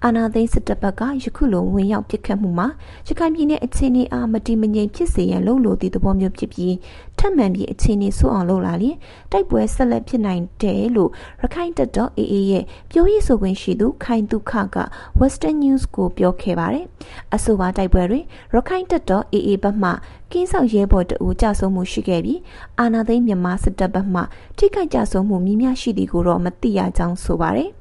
[0.05, 2.67] အာနာသိန်းစစ်တပ်ဘက်ကယခုလိုဝင်ရောက်ပစ်ခတ်မှုမှာ
[3.07, 6.75] ရခိုင်ပြည်နယ်အခြေအနေအားမတည်မငြိမ်ဖြစ်စေရန်လုပ်လို့သည့်သဘောမျိုးဖြစ်ပြီး
[7.19, 8.95] ထပ်မံပြီးအခြေအနေဆိုးအောင်လုပ်လာရင်
[9.31, 14.77] တိုက်ပွဲဆက်လက်ဖြစ်နိုင်တယ်လို့ရခိုင်တပ်တော် AA ရဲ့ပြောရေးဆိုခွင့်ရှိသူခိုင်တုခက
[15.19, 16.85] Western News ကိုပြောခဲ့ပါတယ်။
[17.35, 19.91] အဆိုပါတိုက်ပွဲတွင်ရခိုင်တပ်တော် AA ဘက်မှ
[20.31, 22.39] ကင်းဆောင်ရဲဘော်တအူကြဆုံးမှုရှိခဲ့ပြီး
[22.79, 24.21] အာနာသိန်းမြန်မာစစ်တပ်ဘက်မှ
[24.57, 27.71] ထိခိုက်ကြဆုံးမှုမြင့်မြရှိသည်ကိုတော့မသိရကြောင်းဆိုပါတယ်။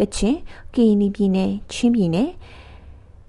[0.00, 0.36] ကချင်
[0.74, 2.30] ကရင်ပြည်နယ်ချင်းပြည်နယ်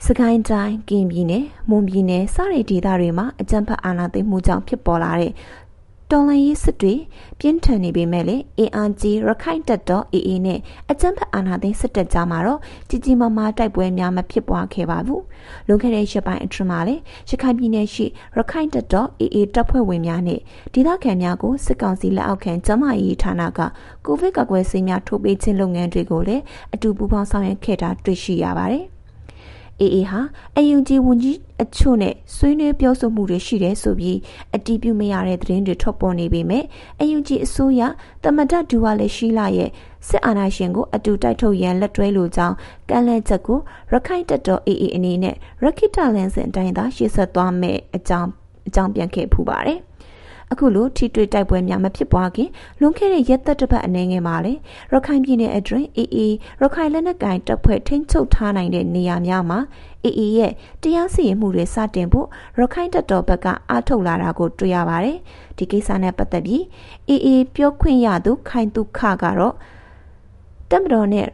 [0.05, 5.31] စကိုင်းတိုင်းကရင်ပြည်နယ်မွန်ပြည်နယ်စတဲ့ဒေသတွေမှာအကြမ်းဖက်အာဏာသိမ်းမှုကြောင့်ဖြစ်ပေါ်လာတဲ့
[6.11, 6.93] တော်လှန်ရေးစစ်တွေ
[7.39, 10.59] ပြင်းထန်နေပေမဲ့လည်း ARG ရခိုင်တပ်တော် AA နဲ့
[10.91, 15.21] အကြမ်းဖက်အာဏာသိမ်းစစ်တပ်ကြားမှာတော့ကြီးကြီးမားမားတိုက်ပွဲများမဖြစ်ပွားခဲ့ပါဘူး။
[15.67, 18.05] လွန်ခဲ့တဲ့ရက်ပိုင်းအတွင်းမှာလည်းရခိုင်ပြည်နယ်ရှိ
[18.37, 20.39] ရခိုင်တပ်တော် AA တပ်ဖွဲ့ဝင်များနဲ့
[20.73, 23.59] ဒေသခံများကိုစစ်ကောင်စီလက်အောက်ခံကျန်းမာရေးဌာနက
[24.05, 28.85] ကိုဗစ်ကာကွယ်ဆေးများထိုးပေးခြင်းလုပ်ငန်းတွေကိုလည်းအတူပူးပေါင်းဆောင်ရွက်ခဲ့တာတွေ့ရှိရပါတယ်။
[29.81, 30.19] AA ဟာ
[30.57, 34.17] အယူကြီးဝန်ကြီးအချို့နဲ့ဆွေးနွေးပြောဆိုမှုတွေရှိတယ်ဆိုပြီး
[34.55, 36.63] အတီးပြုမရတဲ့သတင်းတွေထွက်ပေါ်နေပေမဲ့
[37.01, 37.81] အယူကြီးအစိုးရ
[38.23, 39.69] တမဒဒူဝါလည်းရှိလာရဲ့
[40.07, 42.55] စစ်အာဏာရှင်ကိုအတူတိုက်ထုတ်ရန်လက်တွဲလိုကြောင်း
[42.89, 43.59] ကန့်လန့်ချက်ကို
[43.91, 48.29] ရခိုင်တပ်တော် AA အနေနဲ့ရခိတလန်စင်အတိုင်းသာရှေ့ဆက်သွားမယ်အကြောင်း
[48.67, 49.79] အကြောင်းပြန်ခဲ့ဖူးပါတယ်။
[50.51, 54.53] အခုလိုထိတွေ့တိုက်ပွဲများမဖြစ်ပွားခင်လွန်ခဲ့တဲ့ရက်သက်တစ်ပတ်အနေငယ်မှာလေ
[54.91, 56.17] ရခိုင်ပြည်နယ်အတွင်း AA
[56.61, 59.59] ရခိုင်လက်နက်ကိုင်တပ်ဖွဲ့ထိန်းချုပ်ထားနိုင်တဲ့နေရာများမှာ
[60.05, 62.27] AA ရဲ့တရားစီရင်မှုတွေစတင်ဖို့
[62.59, 65.17] ရခိုင်တပ်တော်ဘက်ကအားထုတ်လာတာကိုတွေ့ရပါတယ်။
[65.57, 66.61] ဒီကိစ္စနဲ့ပတ်သက်ပြီး
[67.09, 69.55] AA ပြောခွင့်ရသူခိုင်တုခကတော့
[70.71, 71.27] တပ်မတော်နဲ့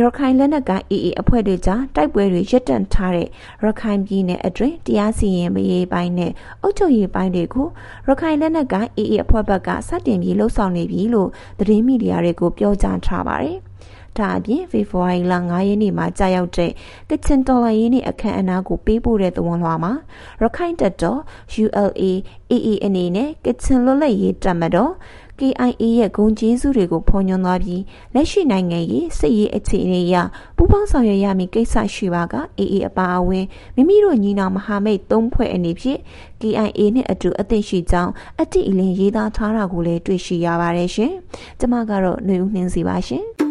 [0.00, 3.28] ရခိုင်လက်နက်ကိုင် AA အဖွဲ့တွေကြားတိုက်ပွဲတွေရပ်တန့်ထားတဲ့
[3.64, 6.32] ရခိုင်ပြည်နယ်အတွင်းတရားစီရင်ရေးပိုင်းနဲ့
[6.62, 7.66] အုပ်ချုပ်ရေးပိုင်းတွေကို
[8.08, 13.58] ရခိုင်လက်နက်ကိုင် AA အဖွဲ့ဘက်ကစတင်ပြီးလှုပ်ဆောင်နေပြီလို့သတင်းမီဒီယာတွေကိုပြောကြားထားပါတယ်။
[14.18, 16.70] ဒါအပြင်ဖေဖော်ဝါရီလ9ရက်နေ့မှာကြာရောက်တဲ့
[17.10, 19.92] ကချင်တော်လှန်ရေးနေ့အခမ်းအနားကိုပေးပို့တဲ့သဝန်လွှာမှာ
[20.40, 21.20] ရခိုင်တပ်တော်
[21.62, 22.02] ULA
[22.50, 24.92] AA အနေနဲ့ကချင်လွတ်လပ်ရေးတပ်မတော်
[25.38, 27.82] KIA ရဲ့ဂုံကျေးဇူးတွေကိုဖော်ညွှန်းသွားပြီး
[28.14, 30.16] လက်ရှိနိုင်ငံရေးစစ်ရေးအခြေအနေအရ
[30.56, 33.46] ပူးပေါင်းဆောင်ရွက်ရမည့်ကိစ္စရှိပါက AA အပါအဝင်
[33.76, 36.00] မိမိတို့ညီနောင်မဟာမိတ်သုံးဖွဲ့အနေဖြင့်
[36.40, 41.12] KIA နဲ့အတူအသိရှိကြောင်းအတိအလင်းရေးသားထားတာကိုလည်းတွေ့ရှိရပါတယ်ရှင်။
[41.58, 43.24] ကျွန်မကတော့ຫນွေဦးနှင်းစီပါရှင်။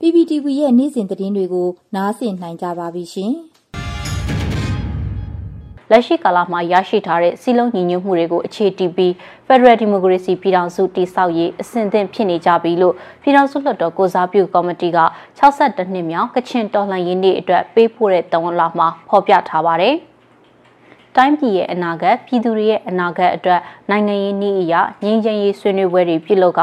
[0.00, 3.34] PPTV ရဲ့နေ့စဉ်သတင်းတွေကိုနားဆင်နိုင်ကြပါပြီရှင်။
[5.92, 9.12] လက်ရှိကာလမှာရရှိထားတဲ့စီလုံးညီညွတ်မှုတွေကိုအခြေတည်ပြီး
[9.46, 14.98] Federal Democracy ပြည်ထောင်စုတည်ဆောက်ရေးအစဉ်အသင့်ဖြစ်နေကြပြီလို့ပြည်ထောင်စုလွှတ်တော်ကိုစားပြုကော်မတီက
[15.38, 19.94] 62နှစ်မြောက်ကချင်တော်လှန်ရေးနေ့အတွက်ပေးပို့တဲ့တဝန်လာမှာဖော်ပြထားပါတယ်။
[21.16, 26.60] တိုင်းပြည်ရဲ့အနာဂတ်ပြည်သူတွေရဲ့အနာဂတ်အတွက်နိုင်ငံရေးနည်းအရငြိမ်းချမ်းရေးဆွေးနွေးပွဲတွေပြုလုပ်က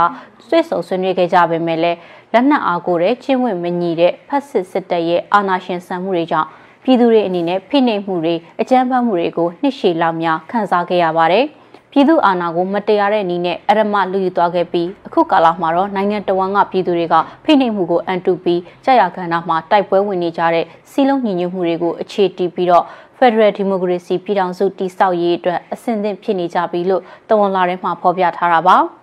[0.47, 1.97] ဆွေးဆုံဆွေးနွေးခဲ့ကြပေမဲ့လည်း
[2.33, 6.49] လက်နက်အားကိုတဲ့ချင်းဝင်မညီတဲ့ဖက်စစ်စစ်တပ်ရဲ့အာဏာရှင်ဆန်မှုတွေကြောင့်
[6.83, 11.45] ပြည်သူတွေအနေနဲ့ဖိနှိပ်မှုတွေအကြမ်းဖက်မှုတွေကိုနှစ်ရှည်လောက်များခံစားခဲ့ရပါတယ်။
[11.91, 22.85] ပြည်သူအာဏာကိုမတရားတဲ့နည်းနဲ့အရမလူယူသွားခဲ့ပြီးအခုကာလမှာတော့နိုင်ငံတော်ဝန်ကပြည်သူတွေကဖိနှိပ်မှုကိုအန်တုပြီးကြာရခန္ဓာမှာတိုက်ပွဲဝင်နေကြတဲ့စီးလုံးညီညွတ်မှုတွေကိုအခြေတည်ပြီးတော့
[23.17, 28.77] Federal Democracy ပြည်ထောင်စုတည်ဆောက်ရေးအတွက်အဆင့်သင့်ဖြစ်နေကြပြီလို့တဝန်လာထဲမှာဖော်ပြထားတာပါ။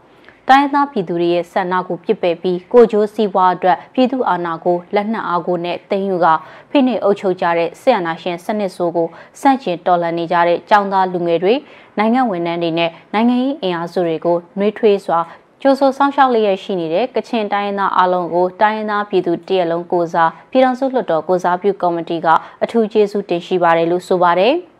[0.50, 6.26] တိုင်းသားပြည်သူတွေရဲ့ဆန္ဒကိုပြစ်ပယ်ပြီးကိုကြိုးစည်းဝါးအတွက်ပြည်သူအာဏာကိုလက်နက်အားကိုနဲ့တင်ယူက
[6.70, 9.08] ဖိနှိပ်အုပ်ချုပ်ကြတဲ့ဆီယနာရှင်စနစ်ဆိုးကို
[9.40, 11.54] စန့်ကျင်တော်လှန်နေကြတဲ့ចောင်းသားလူငယ်တွေ
[11.98, 15.18] နိုင်ငံဝန်ထမ်းတွေနဲ့နိုင်ငံရေးအင်အားစုတွေကိုနှွေးထွေးစွာ
[15.62, 22.26] ကျိုးဆိုဆောင်းရှောက်လျက်ရှိနေတဲ့ကချင်တိုင်းရင်းသားအလုံးကိုတိုင်းရင်းသားပြည်သူတရက်လုံးကိုစားပြည်ထောင်စုလွှတ်တော်ကိုစားပြုကော်မတီက
[22.62, 24.54] အထူးကျေးဇူးတင်ရှိပါတယ်လို့ဆိုပါတယ်။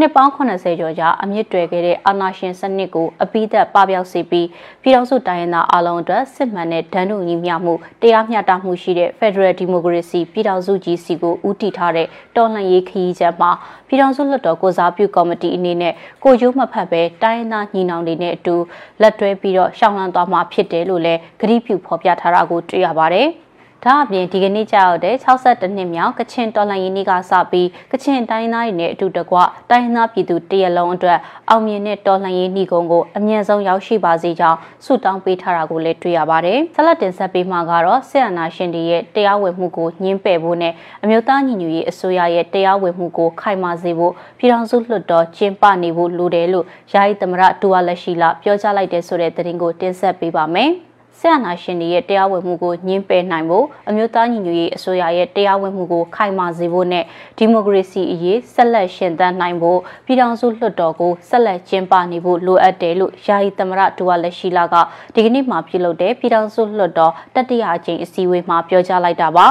[0.00, 4.48] နှစ်ပေါင်း80ကျော်ကြာအမြင့်တွယ်ခဲ့တဲ့အာဏာရှင်စနစ်ကိုအပိသက်ပပျောက်စေပြီး
[4.82, 13.50] ပြည်ထောင်စုတိုင်းရင်းသားအလုံးအတွက်စစ်မှန်တဲ့ဒဏ်တို့ညီမျှမှုတရားမျှတမှုရှိတဲ့ Federal Democracy ပြည်ထောင်စုကြီးစီကိုဦးတည်ထားတဲ့တော်လှန်ရေးခရီးချက်မှာ
[13.88, 18.56] ပြည်ထောင်စုလွှတ်တော်ကိုစားပြုကော်မတီအနေနဲ့ကိုကျိုးမဖတ်ပဲတိုင်းရင်းသားညီနောင်တွေနဲ့အတူ
[19.02, 23.28] လက်တွဲပြီးတော့ရှောင်းလန်းသွားမှာဖြစ်တယ်လို့လည်းကတိပြုဖော်ပြထားတာကိုတွေ့ရပါတယ်။
[23.88, 29.36] ဒါအပြင်ဒီကနေ့ကြောက်တဲ့62နှစ်မြောက်ကချင်တော်လှန်ရေးနေ့ကစပြီးကချင်တိုင်းသားတွေနဲ့အတူတကွ
[29.70, 31.18] တိုင်းသားပြည်သူတရလုံးအတွက်
[31.50, 50.72] အောင်မြင်တဲ့တော်လှန်ရေးနှီးကုန်းကိုအမြန်ဆုံးရောက်ရှိပါစေကြောင်းဆုတောင်းပေးထားတာကိုလည်းတွေ့ရပါတယ်။ဆက်လက်တင်ဆက်ပေးမှာကတော့ဆီယနာရှင်တွေရဲ့တရားဝင်မှုကိုညှင်းပယ်ဖို့နဲ့အမျိုးသားညီညွတ်ရေးအစိုးရရဲ့တရားဝင်မှုကိုခိုင်မာစေဖို့ပြည်ထောင်စုလွှတ်တော်ကျင်းပနေဖို့လိုတယ်လို့ယာယီသမရဒူဝါလက်ရှိလာပြောကြားလိုက်တဲ့ဆိုတဲ့သတင်းကိုတင်ဆက်ပေးပါမယ်။
[51.26, 57.04] ဆရာနာရှင်တွေရဲ့တရားဝင်မှုကိုညှင်းပယ်နိုင်ဖို့အမျိုးသားညီညွတ်ရေးအစိုးရရဲ့တရားဝင်မှုကိုခိုင်မာစေဖို့နဲ့
[57.38, 64.74] ဒီမိုကရေစီအရေးဆက်လက်ရှင်သန်နိုင်ဖို့ပြည်ထောင်စုလွှတ်တော်ကိုဆက်လက်ကျင်းပနေဖို့လိုအပ်တယ်လို့ယာယီသမရဒူဝါလက်ရှိလာက
[65.14, 69.46] ဒီကနေ့မှပြုလုပ်တဲ့ပြည်ထောင်စုလွှတ်တော်တတိယအကြိမ်အစည်းအဝေးမှာပြောကြားလိုက်တာပါ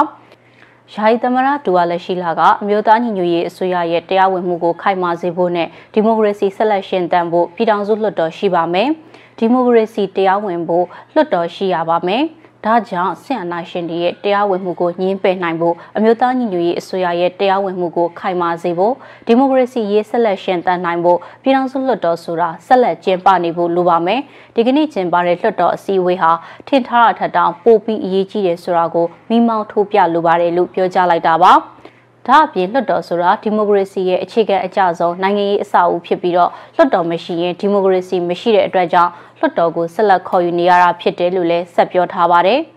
[0.94, 8.90] ယာယီသမရဒူဝါလက်ရှိလာကအမျိုးသားညီညွတ်ရေးအစိုးရရဲ့တရားဝင်မှုကိုခိုင်မာစေဖို့နဲ့ဒီမိုကရေစီဆက်လက်ရှင်သန်ဖို့ပြည်ထောင်စုလွှတ်တော်ရှိပါမယ်။
[9.38, 12.24] ဒီမိုကရေစီတရားဝင်ဖို့လွှတ်တော်ရှိရပါမယ်။
[12.64, 18.94] ဒါကြောင့်ဆင်အနာရှင်တွေရဲ့တရားဝင်မှုကိုညှင်းပယ်နိုင်ဖို့အမျိုးသားညီညွတ်ရေးအစိုးရရဲ့တရားဝင်မှုကိုခိုင်မာစေဖို့
[19.26, 24.20] ဒီမိုကရေစီရေးဆက်လက်ရှင်သန်နိုင်ဖို့ပြည်ထောင်စုလွှတ်တော်ဆိုတာဆက်လက်ကျင်းပနေဖို့လိုပါမယ်။
[24.54, 26.32] ဒီကနေ့ကျင်းပတဲ့လွှတ်တော်အစည်းအဝေးဟာ
[26.68, 31.52] ထင်ထားတာထက်တောင်ပိုပြီးအရေးကြီးတယ်ဆိုတာကိုမိမောင်းထိုးပြလိုပါတယ်လို့ပြောကြားလိုက်တာပါ။
[32.26, 42.60] ဒါအပြင်လွှတ်တော်ဆိုတာဒီမိုကရေစီရဲ့အခြေခံအကျဆုံးနိုင်ငံရေးအဆောက်အဦဖြစ်ပြီးတော့လွှတ်တော်မရှိရင်ဒီမိုကရေစီမရှိတဲ့အတွက်ကြောင့်လွှတ်တော်ကိုဆက်လက်ခေါ်ယူနေရတာဖြစ်တယ်လို့လည်းဆက်ပြောထားပါတယ်။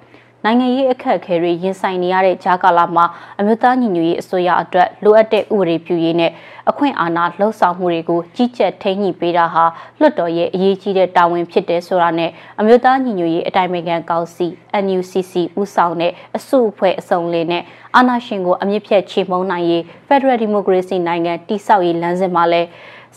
[0.47, 3.05] နိုင်ငံရေးအခက်အခဲတွေရင်ဆိုင်နေရတဲ့ဂျာကာလာမှာ
[3.39, 6.31] အမျိုးသားညီညွတ်ရေးအစိုးရအတွက်လိုအပ်တဲ့ဥပဒေပြုရေးနဲ့
[6.69, 9.63] အခွင့်အာဏာလှုပ်ဆောင်မှုတွေကိုကြီးကြပ်ထိန်းညှိပေးတာဟာ
[9.99, 14.47] လွှတ်တော်ရဲ့အရေးကြီးတဲ့တာဝန်ဖြစ်တယ်ဆိုတာနဲ့အမျိုးသားညီညွတ်ရေးအတိုင်းအမြံကောင်စီ
[14.83, 17.63] NUCC ဦးဆောင်တဲ့အစုအဖွဲ့အစုံလေးနဲ့
[17.95, 22.61] အာဏာရှင်ကိုအမြင့်ဖြတ်ချေမှုန်းနိုင်ရေး Federal Democracy နိုင်ငံတည်ဆောက်ရေးလမ်းစဉ်မှာလဲ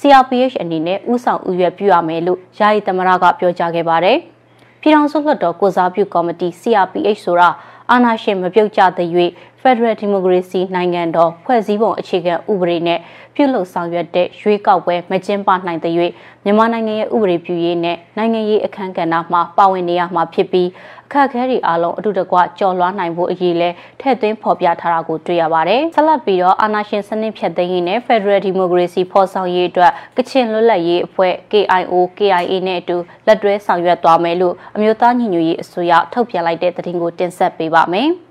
[0.00, 4.20] CRPH အနေနဲ့ဦးဆောင်ဥရွက်ပြုရမယ်လို့ယာယီသမရကပြောကြားခဲ့ပါတယ်။
[4.82, 7.48] ပြည်ထောင်စုလွှတ်တော်ကိုစားပြုကော်မတီ CRPH ဆိုတာ
[7.90, 12.98] အာဏာရှင်မပြုတ်ကျသရွေ့ Federal Democracy နိုင်ငံတော်ဖွဲ့စည်းပုံအခြေခံဥပဒေနဲ့
[13.34, 15.94] ပြုလုပ်ဆောင်ရွက်တဲ့ရွေးကောက်ပွဲမကျင်းပနိုင်တဲ့၍
[16.44, 20.68] မြန်မာနိုင်ငံရဲ့ဥပဒေပြုရေးနဲ့နိုင်ငံရေးအခမ်းကဏ္ဍမှာပါဝင်နေရမှာဖြစ်ပြီး
[21.12, 23.68] အခက်အခဲတွေအားလုံးအတူတကွကြော်လွှားနိုင်ဖို့အရေးလဲ
[24.00, 32.96] ထည့်သွင်းဖော်ပြထားတာကိုတွေ့ရပါတယ်။ဆက်လက်ပြီးတော့အာဏာရှင်စနစ်ဖြတ်သိမ်းရေးနဲ့ Federal Democracy ဖော်ဆောင်ရေးအတွက်ကချင်လွတ်လပ်ရေးအဖွဲ့ KIO KIA နဲ့အတူ
[33.26, 38.10] လက်တွဲဆောင်ရွက်သွားမယ်လို့အမျိုးသားညီညွတ်ရေးအစိုးရထုတ်ပြန်လိုက်တဲ့သတင်းကိုတင်ဆက်ပေးပါမယ်။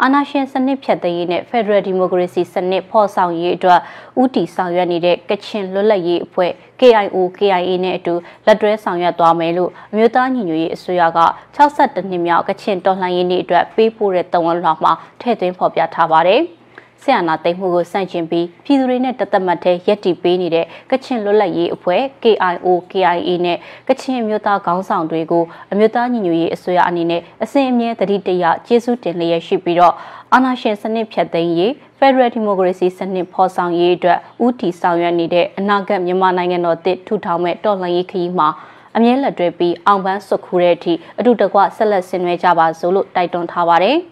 [0.00, 3.80] အာဏာရှင်စနစ်ဖြတ်သိမ်းရေးနဲ့ Federal Democracy စနစ်ဖော်ဆောင်ရေးအတွက်
[4.22, 8.14] ဥတီဆောင်ရွက်နေတဲ့ကချင်လွတ်လပ်ရေးအဖွဲ့ KIO KIA နဲ့အတူ
[8.46, 11.20] လက်တွဲဆောင်ရွက်သွားမယ်လို့အမျိုးသားညီညွတ်ရေးအစိုးရက
[11.56, 16.42] 62နှစ်မြောက်ကချင်တော်လှန်ရေးနေ့အတွက်ပေးပို့တဲ့တဝန်လွှာမှာထည့်သွင်းဖော်ပြထားပါတယ်။
[17.02, 29.94] ဆရာနာသိမ်းမှုကိုစန့်ကျင်ပြီးပြည်သူတွေနဲ့တသက်မှတ်တဲ့ရက်တီပေးနေတဲ့ကချင်လွတ်လပ်ရေးအဖွဲ့ KIO KIA နဲ့ကချင်မျိုးသားခေါင်းဆောင်တွေကိုအမျိုးသားညီညွတ်ရေးအစိုးရအနေနဲ့အစဉ်အမြဲတတိတရကျေးဇူးတင်လျက်ရှိပြီးတော့
[30.32, 38.48] အာဏာရှင်စနစ်ဖြတ်သိမ်းရေး Federal Democracy စနစ်ဖော်ဆောင်ရေးအတွက်ဥတီဆောင်ရွက်နေတဲ့အနာဂတ်မြန်မာနိုင်ငံတော်တစ်ထူထောင်မဲ့တော်လှန်ရေးခရီးမှာ
[38.96, 43.98] အမြဲလက်တွဲပြီးအောင်ပန်းစွတ်ခူတဲ့အထိအတူတကွဆက်လက်ဆင်နွှဲကြပါစို့လို့တိုက်တွန်းထားပါတယ်။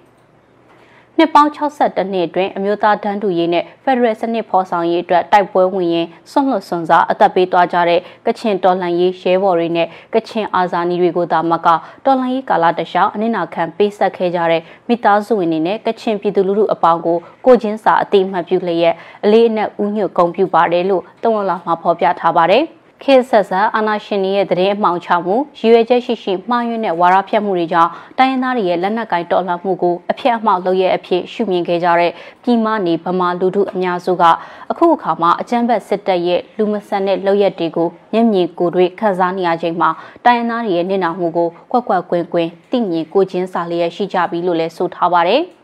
[1.23, 11.69] နှစ်ပေါင်း62နှစ်အတွင်းအမျိုးသားတန်းတူရေးနဲ့ဖက်ဒရယ်စနစ်ဖော်ဆောင်ရေးအတွက်တိုက်ပွဲဝင်ရင်ဆွန့်လွတ်စွန်စားအသက်ပေးသွားကြတဲ့ကချင်တော်လှန်ရေးရဲဘော်တွေနဲ့ကချင်အာဇာနည်တွေကိုသာမက
[12.05, 22.65] တော်လှန်ရေးကာလတခြားအနစ်နာခံပေးဆက်ခဲ့ကြတဲ့မိသားစုဝင်တွေနဲ့ကချင်ပြည်သူလူထုအပေါင်းကိုကိုချင်းစာအတိအမှတ်ပြုလျက်အလေးအနက်ဥညွတ်ဂုဏ်ပြုပါတယ်လို့တဝန်လာမှာဖော်ပြထားပါတယ်။
[23.05, 34.25] ခေတ်ဆက်ဆက်အာဏာရှင်တွေရဲ့တရင်အမှောင်ချမှုရည်ရွယ်ချက်ရှိရှိမှားယွင်းတဲ့ဝါဒဖြတ်မှုတွေကြောင့်တိုင်းရင်းသားတွေရဲ့လက်နက်ကင်တော်လှန်မှုကိုအဖြစ်အမှောက်လုပ်ရအဖြစ်ရှုမြင်ခဲ့ကြတဲ့ပြည်မနေဗမာလူထုအများစုက
[34.71, 39.91] အခုအခါမှာအကြမ်းဖက်စစ်တပ်ရဲ့လူမဆန်တဲ့လုပ်ရက်တွေကိုမျက်မြင်ကိုယ်တွေ့ခန်းစားနေရချိန်မှာ
[40.25, 45.43] တိုင်းရင်းသားတွေရဲ့နေနာမှုကိုကွက်ကွက်ကွင်းကွင်းသိမြင်ကိုချင်းစာလျက်ရှိကြပြီလို့လည်းဆိုထားပါတယ်။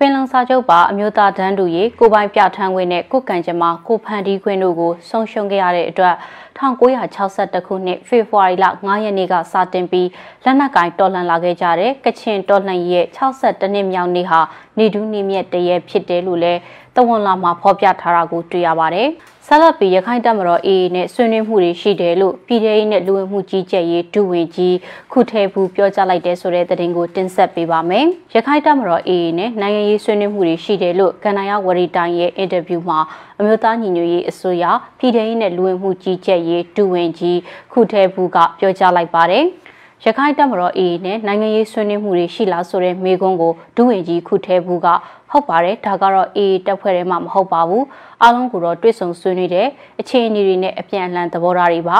[0.00, 6.14] ပင်လုံစာချုပ်ပါအမျိုးသားဒန်းတူရေးကိုပိုင်ပြဋ္ဌာန်းခွင့်နဲ့ကိုကံကြမ္မာကိုဖန်တီးခွင့်တို့ကိုဆုံးရှုံးခဲ့ရတဲ့အတွက်
[6.58, 10.08] 1962ခုနှစ်ဖေဖော်ဝါရီလ9ရက်နေ့ကစတင်ပြီး
[10.44, 14.40] လက်နက်ကင်တော်လှန်လာခဲ့ကြတဲ့ကချင်တော်လှန်ရေးရဲ့62နှစ်မြောက်နေ့ဟာ
[14.78, 16.60] နေဒူးနေမြက်တရဲဖြစ်တယ်လို့လည်း
[16.98, 19.08] တဝန်လာမှာဖော်ပြထားတာကိုတွေ့ရပါတယ်။
[19.46, 24.76] ဆက်လက်ပြီးရခိုင်တပ်မတော် AA နဲ့ဆွေးနွေးမှုတွေရှိတယ်လို့ပြည်ထောင်ရေးနဲ့လူဝင်မှုကြီးကြပ်ရေးဒုဝန်ကြီး
[25.12, 32.98] ခုထဲဘူးပြောကြားလိုက်တဲ့ဆိုတဲ့သတင်းကိုတင်ဆက်ပေးပါမယ်။ရခိုင်တပ်မတော် AA နဲ့နိုင်ငံရေးဆွေးနွေးမှုတွေရှိတယ်လို့ကန္နာယဝရီတိုင်းရဲ့အင်တာဗျူးမှာ
[33.38, 34.64] အမျိုးသားညီညွတ်ရေးအစိုးရ
[34.98, 37.38] ပြည်ထောင်ရေးနဲ့လူဝင်မှုကြီးကြပ်ရေးဒုဝန်ကြီး
[37.72, 39.44] ခုထဲဘူးကပြောကြားလိုက်ပါတယ်။
[40.04, 44.88] ရခိုင်တပ်မတော် AA နဲ့နိုင်ငံရေးဆွေးနွေးမှုတွေရှိလားဆိုတဲ့မေးခွန်းကိုဒုဝန်ကြီးခုထဲဘူးက
[45.30, 47.84] ဟုတ်ပါတယ်ဒါကတော့ AA တပ်ဖွဲ့ထဲမှာမဟုတ်ပါဘူး
[48.22, 49.68] အားလုံးကိုတော့တွေ့ဆုံဆွေးနွေးတဲ့
[50.00, 51.98] အခြေအနေတွေနဲ့အပြန်အလှန်သဘောထားတွေပါ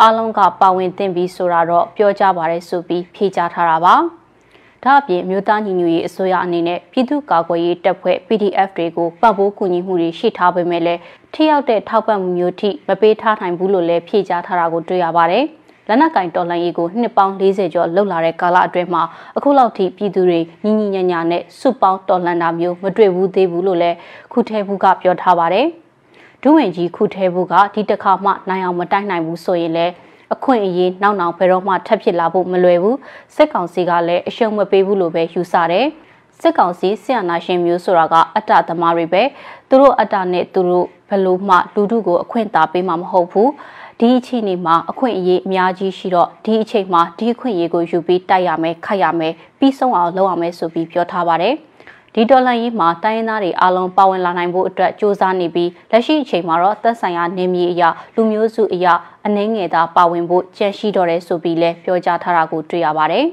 [0.00, 3.94] အားလုံးကပါဝင်သင့်ပြီးဆိုတာတော့ပြောကြပါတယ်ဆိုပြီးဖြေကြားထားတာပါ
[4.84, 11.00] ဒါအပြင်မြို့သားညီညွတ်ရေးအစိုးရအနေနဲ့ပြည်သူ့ကာကွယ်ရေးတပ်ဖွဲ့ PDF တွေကိုပံ့ပိုးကူညီမှုတွေရှိထားပေမဲ့လည်း
[11.34, 15.44] ထိရောက်တဲ့ထောက်ပံ့မှုမျိုးထိမပေးထားနိုင်ဘူးလို့လည်းဖြေကြားထားတာကိုတွေ့ရပါတယ်။
[15.88, 19.02] လက်နက်ကင်တော်လှန်ရေးကိုနှစ်ပေါင်း40ကျော်လှုပ်လာတဲ့ကာလအတွင်းမှာ
[19.36, 23.96] အခုလောက်ထိပြည်သူတွေညီညီညာညာနဲ့စုပေါင်းတော်လှန်တာမျိုးမတွေ့ဘူးသေးဘူးလို့လည်း
[24.32, 25.66] ခုထဲဘူးကပြောထားပါတယ်။
[26.42, 29.92] ဒုဝင်ကြီးခုထဲဘူးကဒီတစ်ခါမှနိုင်အောင်မတိုက်နိုင်ဘူးဆိုရင်လည်း
[30.34, 32.96] အခွင့်အရေးနောက်နောက်ဘယ်တော့မှထပ်ဖြစ်လာဖို့မလွယ်ဘူး
[33.34, 35.86] စစ်ကောင်စီကလည်းအရှုံးမပေးဘူးလို့ပဲယူဆတယ်
[36.40, 39.22] စစ်ကောင်စီဆီယနာရှင်မျိုးဆိုတာကအတ္တသမားတွေပဲ
[39.68, 43.50] သူတို့အတ္တနဲ့သူတို့ဘလို့မှလူထုကိုအခွင့်အာပေးမှာမဟုတ်ဘူး
[44.04, 51.54] ဒီအချိန်နေမှာအခွင့်အရေးအများကြီးရှိတော့ဒီအချိန်မှာဒီအခွင့်အရေးကိုယူပြီးတိုက်ရမယ်ခိုက်ရမယ်ပြီးဆုံးအောင်လုပ်ရမယ်ဆိုပြီးပြောထားပါတယ်
[52.14, 58.94] ဒီဒေါ်လာရေးမှာတိုင်းရင်းသားတွေအလုံးပါဝင်လာနိုင်ဖို့အတွက်စ조사နေပြီးလက်ရှိအချိန်မှာတော့သက်ဆိုင်ရာနေမြေအရာလူမျိုးစုအရာ
[59.26, 63.24] အနှင်းငယ်သာပါဝင်ဖို့ကြံရှိတော့တယ်ဆိုပြီးလည်းပြောကြားထားတာကိုတွေ့ရပါတယ်။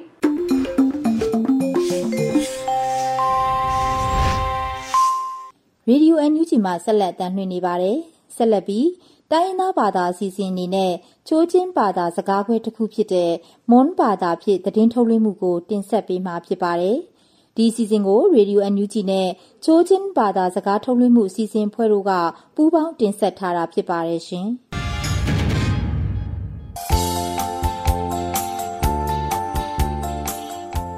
[5.90, 7.98] ရေဒီယိုအန်ယူဂျီမှာဆက်လက်တမ်းလွှင့်နေပါတယ်။
[8.36, 8.86] ဆက်လက်ပြီး
[9.34, 10.94] တိုင်းရင်းသားဘာသာအစီအစဉ်အနေနဲ့
[11.28, 13.32] ချိုးချင်းဘာသာစကားခွဲတစ်ခုဖြစ်တဲ့
[13.72, 16.98] မွန်ဘာသာဖြင့်သတင်းထုတ်လွှင့်မှုကို တင်ဆက်ပေးမှာဖြစ်ပါတယ်။
[17.56, 19.28] ဒီအစီအစဉ်ကိုရေဒီယိုအန်ယူဂျီနဲ့
[19.64, 22.12] ချိုးချင်းဘာသာစကားထုတ်လွှင့်မှုအစီအစဉ်ဖွဲ့တို့က
[22.56, 24.48] ပူးပေါင်းတင်ဆက်ထားတာဖြစ်ပါတယ်ရှင်။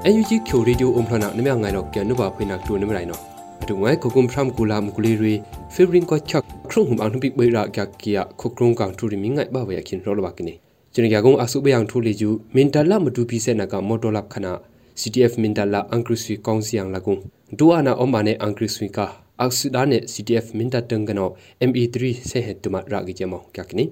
[0.06, 3.31] အန်ယူဂျီချိုရေဒီယိုအွန်ဖလာနာနမြငိုင်တော့ကျန်နုပါဖိနာတူနမရိုင်နော်
[3.62, 5.34] အတူငိုင်ခုကုမ်ဖရမ်ကူလာမကူလီရီ
[5.74, 10.54] ဖေဗရင်ကိုချက်ခရုံဟမ်အန်ပိဘေရာကကီယာခုကရုံကန်ထူရီမင်းငိုင်ဘာဝဲခင်ရောလဘကိနေ
[10.94, 14.54] ကျွန်ရကုံအဆုဘယံထူလီဂျူမင်တလာမတူပီစဲနကမော်တော်လပ်ခနာ
[15.00, 17.16] CTF မင်တလာအန်ကရဆွီကောင်စီယံလကုံ
[17.58, 19.06] ဒူအနာအမနေအန်ကရဆွီကာ
[19.40, 21.30] အက်ဆူဒါနေ CTF မင်တတန်ကနော
[21.70, 21.96] ME3
[22.30, 23.86] ဆေဟက်တူမရာဂီဂျမောကကနိ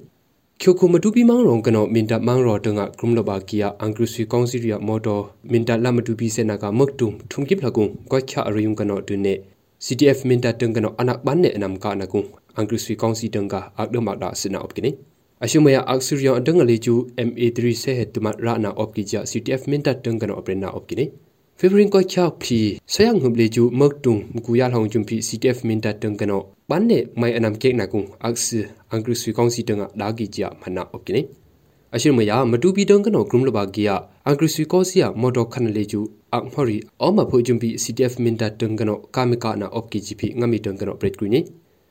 [0.60, 4.06] kyoko matu pi mang rong kano minta mang ro tanga krum lo ba kia angru
[4.14, 5.14] sui kong si ria moto
[5.52, 8.42] minta la matu pi se na ka mak tum thum kip la kung kwa kha
[8.48, 9.59] ariyung kano tu ne CTF minta tang kano anak ban ne nam ka na
[12.12, 12.28] kung
[12.60, 14.92] angru sui kong si tang ka ak de mak da sina op kini
[15.40, 19.20] ashumaya ak surya andang le ju MA3 se het tuma ra na op ki ja
[19.24, 21.06] CTF minta tang kano op na op kini
[21.60, 22.60] February ko kya phi
[22.94, 26.38] sayang hum le ju mak tum ku ya long jum phi CTF minta tang kano
[26.70, 30.08] ban ne mai anam kek na kung ak si angru sui kong si tanga da
[30.18, 31.24] gi ja mana op kini
[31.96, 36.02] အရှိမယမတူပီတန်ကနောဂရုမလဘာဂီယာအင်္ဂရိစီကောစီယာမော်ဒိုခန်လေကျူ
[36.36, 41.40] အမော်ရီအောမဖိုဂျွန်ပီ CTF မင်တာတန်ကနောကာမီကာနာအော့ကီဂျီပီငမီတန်ကနောပရက်ကွီနီ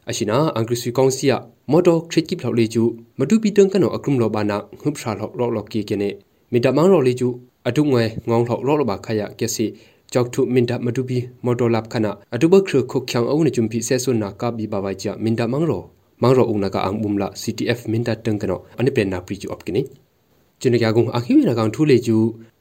[0.08, 1.36] အရှိနာအင်္ဂရိစီကောင်စီယာ
[1.70, 2.82] မော်ဒိုခရစ်ကိဖလောက်လေကျူ
[3.18, 6.08] မတူပီတန်ကနောအကရုမလဘာနာငုပ်ရှာလောက်လောက်လောက်ကီကနေ
[6.52, 7.28] မင်တာမန်ရောလေကျူ
[7.68, 9.66] အတုငွယ်ငောင်းလောက်လောက်လဘာခရကက်စီ
[10.12, 15.82] ကြောက်ထုမင်တာမတူပီမော်ဒိုလပ်ခနာအတုဘခရခုချောင်အုံးနဂျွန်ပီဆဲဆွနာကဘီဘာဝိုင်ချာမင်တာမန်ရော
[16.22, 19.82] မန်ရောအုံနာကအန်ဘုံလာ CTF မင်တာတန်ကနောအနိပနာပရီကျူအပ်ကိနီ
[20.60, 22.16] ကျင်းကြကုံအခီဝေနာကောင်ထူလေကျူ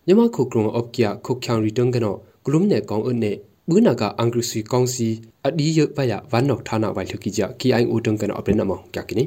[0.09, 2.15] မြမခုကရုံအော့ကီယာခုချောင်ရီတန်ကနော
[2.45, 3.35] ဂလုံနဲ့ကောင်အနဲ့
[3.69, 5.07] ဘူးနာကအင်္ဂရိစီကောင်စီ
[5.47, 9.25] အဒီရပယဝမ်နော့ဌာနဝိုင်လခိကြ KIO တန်ကနောအပရနမောကြကိနီ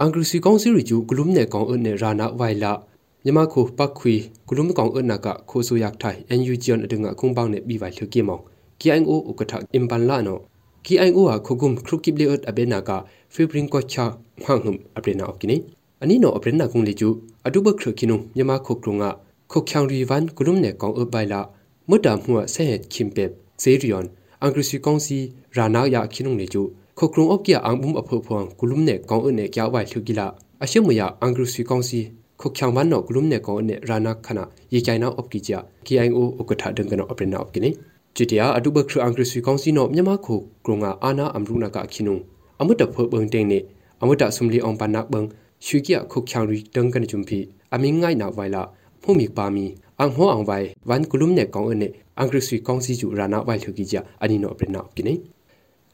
[0.00, 2.72] အင်္ဂရိစီကောင်စီရီကျူဂလုံနဲ့ကောင်အနဲ့ရာနာဝိုင်လာ
[3.24, 4.14] မြမခုပတ်ခွေ
[4.48, 8.40] ဂလုံကောင်အနာကခိုဆူရက်ထိုင် NUG အဒငါခုံပေါင်းနဲ့ပြီးဝိုင်လခိမော
[8.80, 10.38] KIO ဥကထအင်ပန်လာနော
[10.86, 12.90] KIO ဟာခုကုမ်ခရုကိဘလေအဘေနာက
[13.34, 14.04] ဖေဘရင်ကိုချာ
[14.42, 15.56] မှန်ဟမ်အပရနာအကိနီ
[16.02, 17.08] အနီနောအပရနာကုံလေကျူ
[17.46, 19.10] အတုဘခရခိနုမြမခုကရုံငါ
[19.50, 21.40] ခုချောင်ရီဝန်ဂလုံနဲ့ကောင်အပိုင်လာ
[21.88, 23.30] မွတ်တာမှုဆဲဟက်ခင်ပက်
[23.62, 24.06] ဇေရီယွန်
[24.42, 25.18] အင်္ဂရိစီကောင်စီ
[25.56, 26.62] ရာနာယာခိနုံလေကျူ
[26.98, 30.26] ခုကရုံအော့ကီအန်ဘုံအဖို့ဖွန်ဂလုံနဲ့ကောင်အနဲ့ကြောက်ဝိုင်လှူကီလာ
[30.62, 32.00] အရှိမယအင်္ဂရိစီကောင်စီ
[32.40, 35.52] ခုချောင်ဝန်နော်ဂလုံနဲ့ကောင်အနဲ့ရာနာခနာရေချိုင်နာအော့ကီကြ
[35.86, 37.70] KIO ဥကထဒင်ကနောအပရနာအော့ကီနေ
[38.16, 42.16] ကျတီယာအတုဘခရအင်္ဂရိစီကောင်စီနော်မြမခုကရုံငါအာနာအမ်ရူနာကခိနုံ
[42.60, 43.58] အမတ်တဖို့ဘုံတိန်နေ
[44.02, 45.22] အမတ်တဆုမလီအောင်ပနာဘုံ
[45.66, 47.38] ရွှေကခုချောင်ရီတန်ကန်ဂျုံဖီ
[47.74, 48.62] အမင်းငိုင်နာဝိုင်လာ
[49.04, 49.66] ဖုန်မီပါမီ
[50.00, 51.88] အန်ဟောအောင်ဝိုင်ဝန်ကလုမ်နဲ့ကောင်အနေ
[52.18, 55.14] အင်္ဂရိစီကောင်စီကျူရာနာဝိုင်လှကြီးကြအနီနောပရနာကိနေ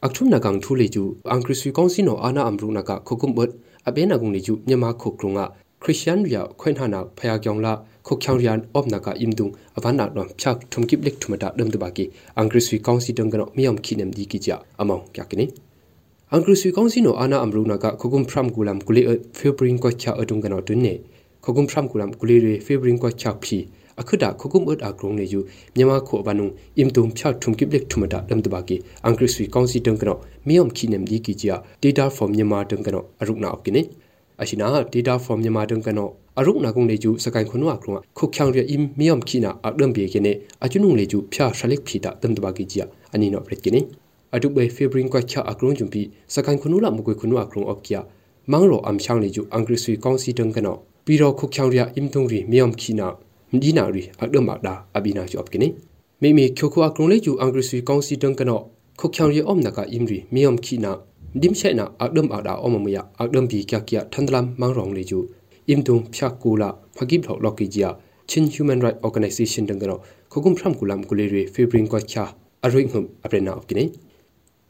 [0.05, 3.51] အခုနကောင်ထူလေကျူအင်္ဂရိစီကောင်စီနောအာနာအမ်ရူနာကခုကုမ်ဘတ်
[3.87, 5.39] အဘေနာကုံလေကျူမြန်မာခုကရုံက
[5.83, 7.73] ခရစ်ယာန်ရီယာခွင်ထာနာဖယာကြောင်လာ
[8.07, 9.47] ခုချောင်ရီယန်အော့နာကအင်ဒုံ
[9.77, 12.05] အဗနာတော့ဖြတ်ထုံကိပလက်ထုမတာဒမ်တဘာကီ
[12.37, 14.49] အင်္ဂရိစီကောင်စီတန်ကနောမြေယမ်ခိနမ်ဒီကီကြ
[14.81, 15.45] အမောင်ကြကိနေ
[16.31, 19.01] အင်္ဂရိစီကောင်စီနောအာနာအမ်ရူနာကခုကုမ်ဖရမ်ကူလမ်ကူလီ
[19.37, 20.93] ဖေဘရင်ကိုချာအတုံကနောတွနေ
[21.45, 23.57] ခဂုံဖရမ်ကူလမ်ကူလီရီဖေဘရင်ကိုချောက်ဖီ
[23.99, 25.39] အခုဒါခဂုံအတ်အကရုံနေယူ
[25.75, 28.75] မြန်မာခိုဘနုံအင်တုံဖြောက်ထုံကိပလက်ထုမတာလမ်တဘာကီ
[29.05, 33.81] အင်္ဂရိစီကောင်စီတန်ကနောမြေယမ်ခိနမ်ဒီကီဂျာ data from မြန်မာတန်ကနောအရုနာအပ်ကိနေ
[34.41, 43.81] အရှိနာ data from မြန်မာတန်ကနောအရုနာကုံလေကျူစကန်ခွနဝကရုံခုချောင်ရအင်မြေယမ်ခိနာအဒမ်ဘေကိနေအချွနုံလေကျူဖြာရှလက်ဖီတာတမ်တဘာကီဂျာအနီနောပရက်ကိနေ
[44.35, 46.01] အတုဘေဖေဘရင်ကိုချာအကရုံဂျုံပီ
[46.33, 48.01] စကန်ခွနုလာမကွေခွနဝကရုံအော့ကီယာ
[48.51, 53.07] မောင်ရောအမ်ချောင်းလေကျူအင်္ဂရိစီကောင်စီတန်ကနော ပြီးတော့ခုချောင်ရအင်တုံရီမြေယမ်ခိနာ
[53.51, 55.67] မဒီနာရီအဒမဒါအဘိနာချော့ကိနေ
[56.21, 58.59] မိမိချိုခွာကရုံလေးကျူအင်္ဂရိစီကောင်စီတန်ကနော
[58.99, 60.91] ခုချောင်ရအုံးနကအင်ရီမြေယမ်ခိနာ
[61.41, 65.19] ဒီမချက်နာအဒမ်အဒါအမမယအဒမ်ဘီကကရထန်ဒလမ်မောင်ရောင်လေးကျူ
[65.69, 67.89] အင်တုံဖြတ်ကူလာဖဂိဘလောက်လော်ကီဂျီယာ
[68.29, 69.99] ချင်း human right organization တန်ကနော
[70.31, 72.23] ခုကုမ်ဖရမ်ကူလမ်ကူလေရီဖေဘရင်ကွာချာ
[72.65, 73.85] အရိငုံအပရနာအကိနေ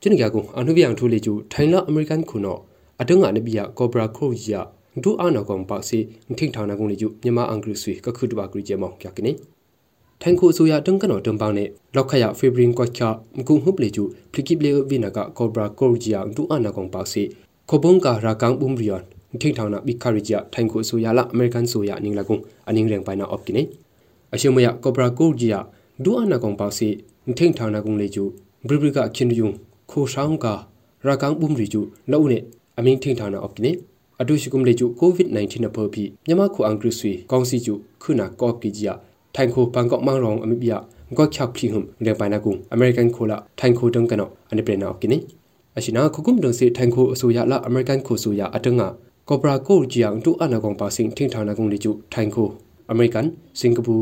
[0.02, 2.58] ကျင်းကြကုအနုဗျံထူလေးကျူထိုင်လာအမေရိကန်ခုနော
[3.02, 4.62] အတငါနဘီယာကောဘရာခရိုဂျီယာ
[5.04, 6.00] ဒူအာနာကောင်ပါစီ
[6.38, 9.32] ထိန်ထောင်နာကုံလေးကျမြန်မာအင်္ဂရိဆွေကခုတပါကရီကျမောင်ကြကနေ
[10.22, 14.00] ထိုင်ခုအစိုးရတန်ကနော်တံပေါင်းနဲ့လောက်ခရဖေဘရင်ကွက်ချာမကုဟုပလေကျ
[14.32, 17.24] ဖလီကိပလေဝိနာကကောဘရာကောဂျီယာဒူအာနာကောင်ပါစီ
[17.70, 19.02] ခဘုံကာရာကောင်ဘုံရီယန်
[19.42, 23.64] ထိန်ထောင်နာဘီခရီဂျာထိုင်ခုအစိုးရလာအမေရိကန်ဆိုရနင်းလာကုံအနင်းရင်ပိုင်နာအော့ကိနေ
[24.34, 25.60] အရှိမယကောဘရာကောဂျီယာ
[26.04, 26.88] ဒူအာနာကောင်ပါစီ
[27.38, 28.20] ထိန်ထောင်နာကုံလေးကျ
[28.68, 29.50] ဘရီဘရီကခင်ယုံ
[29.92, 30.54] ခိုဆောင်ကာ
[31.06, 31.78] ရာကောင်ဘုံရီကျ
[32.12, 32.44] လောက်နဲ့
[32.78, 33.72] အမင်းထိန်ထောင်နာအော့ကိနေ
[34.22, 37.70] အတူရှိကုမလေကျကိုဗစ် -19 နဖောပြီမြန်မာခုအင်္ဂရိဆွေကောင်းစီကျ
[38.02, 38.94] ခုနာကော့ကီဂျီယာ
[39.36, 40.72] ထိုင်ခိုပန်ကော့မောင်ရောင်အမိပြ
[41.16, 45.18] ငေါချောက်ဖီဟုံလေပိုင်နာကုအမေရိကန်ခိုလာထိုင်ခိုတုံကနောအနိပရနာကိနေ
[45.78, 48.88] အရှိနာခုကုမ်ဒုံစီထိုင်ခိုအစိုးရလာအမေရိကန်ခိုဆိုရအတငါ
[49.30, 52.48] ကောပရာကိုဂျီယာတူအနာကောင်ပါစင်ထင်းထောင်နာကုလေကျထိုင်ခို
[52.92, 53.28] အမေရိကန်
[53.60, 53.96] စင်ကာပူ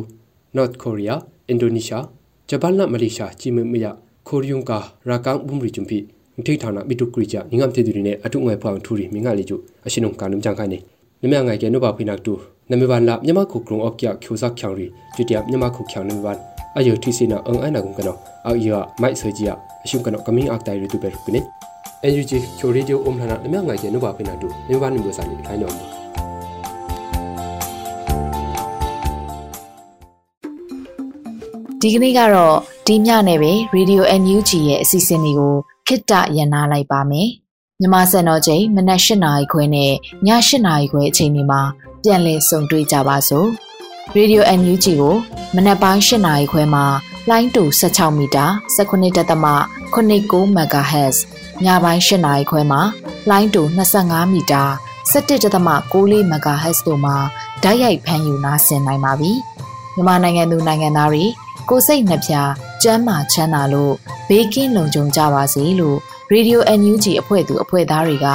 [0.56, 2.06] နော့ကိုရီးယားအင်ဒိုနီးရှား
[2.50, 3.86] ဂျပန်နဲ့မလေးရှားကြီးမမရ
[4.28, 6.00] ခိုရီယုံကာရာကန်ဘုံရီဂျုံဖီ
[6.46, 9.54] ထိထောင်နာဘီတုကရီချာငငမ်တေဒူရီနဲ့အတုငွယ်ဖောင်ထူရီမင်းကလေးကျ
[9.86, 10.80] အရှင်ုံကာနုံကြံခိုင်းနေ
[11.22, 12.34] နမငိုင်ကဲနုပါဖိနက်တူ
[12.72, 16.38] နမေဘန်လာမြမခုကရုံအော့ကျကျူဇက်ချောင်ရီကျတရမြမခုချောင်နမေဘန်
[16.78, 19.54] အယောတီစီနာအင်အိုင်နာကုံကနောအောက်ယောမိုက်ဆဂျီယာ
[19.86, 21.42] အရှုံကနောကမင်းအက်တိုင်ရီတူပဲကုနေ
[22.12, 25.74] NUG ချိုရီဒီယိုအုံးလှနာနမငိုင်ကဲနုပါဖိနက်တူနမေဘန်နုဘစာနီထိုင်းတော်
[31.82, 32.56] ဒီကနေ့ကတော့
[32.88, 35.56] ဒီညနဲ့ပဲ Radio NUG ရဲ့အစီအစဉ်လေးကို
[35.90, 37.30] ခਿੱတရနာလိုက်ပါမယ်
[37.80, 39.94] မြန်မာစံတော်ချိန်မနက်၈နာရီခွဲနဲ့ည
[40.28, 41.62] ၈နာရီခွဲအချိန်တွေမှာ
[42.04, 43.48] ပြန်လည်ဆုံတွေ့ကြပါစို့
[44.16, 45.16] ရေဒီယို NUG ကို
[45.56, 46.86] မနက်ပိုင်း၈နာရီခွဲမှာ
[47.30, 48.46] လိုင်းတူ16မီတာ
[48.78, 51.18] 19.3 89 MHz
[51.66, 52.82] ညပိုင်း၈နာရီခွဲမှာ
[53.30, 53.62] လိုင်းတူ
[53.98, 54.64] 25မီတာ
[55.12, 57.16] 17.6 MHz တို့မှာ
[57.64, 59.32] ဓာတ်ရိုက်ဖမ်းယူနာဆင်နိုင်ပါပြီ
[59.94, 61.24] မြန်မာနိုင်ငံသူနိုင်ငံသားတွေ
[61.70, 62.34] ကိုစိတ်နှပြ
[62.84, 63.94] ကျန်းမာချမ်းသာလို့
[64.30, 65.98] ဘေးကင်းလုံခြုံကြပါစေလို့
[66.32, 68.28] ရေဒီယို NUG အဖွဲ့သူအဖွဲ့သားတွေက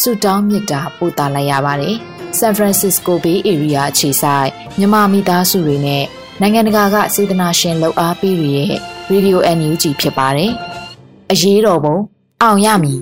[0.00, 1.96] ဆုတောင်းမေတ္တာပို့သလိုက်ရပါတယ်။
[2.38, 6.04] San Francisco Bay Area အခြေစိုက်မြန်မာမိသားစုတွေနဲ့
[6.40, 8.72] နိုင်ငံတကာကစေတနာရှင်လှူအားပေးတွေရဲ့
[9.10, 10.52] ရေဒီယို NUG ဖြစ်ပါတယ်။
[11.32, 11.96] အရေးတော်ပုံ
[12.42, 13.00] အောင်ရမည်